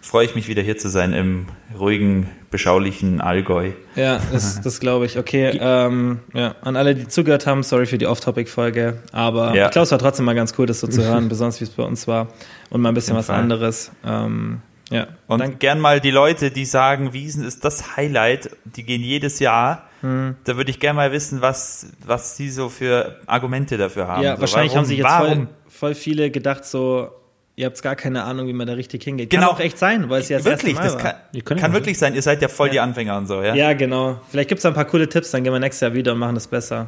freue 0.00 0.24
ich 0.26 0.34
mich 0.34 0.46
wieder 0.48 0.62
hier 0.62 0.78
zu 0.78 0.88
sein 0.88 1.12
im 1.12 1.46
ruhigen, 1.78 2.30
beschaulichen 2.50 3.20
Allgäu. 3.20 3.70
Ja, 3.96 4.20
das, 4.32 4.60
das 4.64 4.80
glaube 4.80 5.06
ich. 5.06 5.18
Okay, 5.18 5.58
ähm, 5.60 6.20
ja, 6.34 6.54
an 6.62 6.76
alle, 6.76 6.94
die 6.94 7.08
zugehört 7.08 7.46
haben, 7.46 7.62
sorry 7.62 7.86
für 7.86 7.98
die 7.98 8.06
Off-Topic-Folge, 8.06 9.02
aber 9.12 9.54
Ja. 9.54 9.66
ich 9.66 9.72
glaube, 9.72 9.84
es 9.84 9.90
war 9.92 9.98
trotzdem 9.98 10.24
mal 10.26 10.34
ganz 10.34 10.54
cool, 10.58 10.66
das 10.66 10.80
so 10.80 10.86
zu 10.86 11.02
hören, 11.04 11.28
besonders 11.28 11.60
wie 11.60 11.64
es 11.64 11.70
bei 11.70 11.82
uns 11.82 12.06
war 12.06 12.28
und 12.70 12.80
mal 12.80 12.90
ein 12.90 12.94
bisschen 12.94 13.16
was 13.16 13.26
Fall. 13.26 13.36
anderes. 13.40 13.90
Ähm, 14.06 14.60
ja, 14.90 15.06
Und 15.26 15.38
Danke. 15.40 15.56
gern 15.58 15.80
mal 15.80 16.00
die 16.00 16.10
Leute, 16.10 16.50
die 16.50 16.64
sagen, 16.64 17.12
Wiesen 17.12 17.44
ist 17.44 17.64
das 17.64 17.96
Highlight, 17.96 18.50
die 18.64 18.82
gehen 18.84 19.02
jedes 19.02 19.38
Jahr. 19.38 19.86
Hm. 20.00 20.36
Da 20.44 20.56
würde 20.56 20.70
ich 20.70 20.80
gern 20.80 20.96
mal 20.96 21.12
wissen, 21.12 21.40
was, 21.42 21.88
was 22.04 22.36
sie 22.36 22.48
so 22.50 22.68
für 22.68 23.20
Argumente 23.26 23.76
dafür 23.76 24.08
haben. 24.08 24.22
Ja, 24.22 24.36
so, 24.36 24.40
wahrscheinlich 24.40 24.72
warum, 24.72 24.78
haben 24.84 24.88
sich 24.88 24.98
jetzt 24.98 25.10
voll, 25.12 25.48
voll 25.68 25.94
viele 25.94 26.30
gedacht, 26.30 26.64
so, 26.64 27.10
ihr 27.56 27.66
habt 27.66 27.82
gar 27.82 27.96
keine 27.96 28.24
Ahnung, 28.24 28.46
wie 28.48 28.52
man 28.54 28.66
da 28.66 28.72
richtig 28.72 29.04
hingeht. 29.04 29.30
Genau. 29.30 29.48
Kann 29.48 29.56
auch 29.56 29.60
echt 29.60 29.78
sein, 29.78 30.08
weil 30.08 30.22
es 30.22 30.28
ja 30.30 30.38
das 30.38 30.46
wirklich, 30.46 30.76
erste 30.76 30.96
Mal 31.02 31.14
das 31.32 31.44
kann, 31.44 31.58
kann 31.58 31.72
wirklich 31.74 31.98
sein. 31.98 32.14
Ihr 32.14 32.22
seid 32.22 32.40
ja 32.40 32.48
voll 32.48 32.68
Ja. 32.68 32.72
die 32.72 32.80
Anfänger 32.80 33.18
und 33.18 33.26
so, 33.26 33.42
ja? 33.42 33.54
Ja, 33.54 33.72
genau. 33.74 34.20
Vielleicht 34.30 34.48
gibt 34.48 34.60
es 34.60 34.66
ein 34.66 34.74
paar 34.74 34.86
coole 34.86 35.08
Tipps, 35.08 35.30
dann 35.32 35.44
gehen 35.44 35.52
wir 35.52 35.60
nächstes 35.60 35.80
Jahr 35.80 35.92
wieder 35.94 36.12
und 36.12 36.18
machen 36.18 36.34
das 36.34 36.46
besser. 36.46 36.86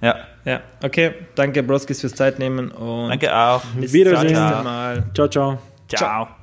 Ja. 0.00 0.14
Ja, 0.44 0.60
okay. 0.82 1.12
Danke, 1.34 1.62
Broskis, 1.62 2.00
fürs 2.00 2.14
Zeitnehmen 2.14 2.70
und 2.70 3.08
Danke 3.08 3.34
auch. 3.34 3.62
bis 3.80 3.92
Wiedersehen. 3.92 4.28
zum 4.28 4.36
Ciao, 4.36 4.46
nächsten 4.46 4.62
ciao. 4.62 4.64
Mal. 4.64 5.04
Ciao, 5.14 5.28
ciao. 5.28 5.58
Ciao. 5.88 6.37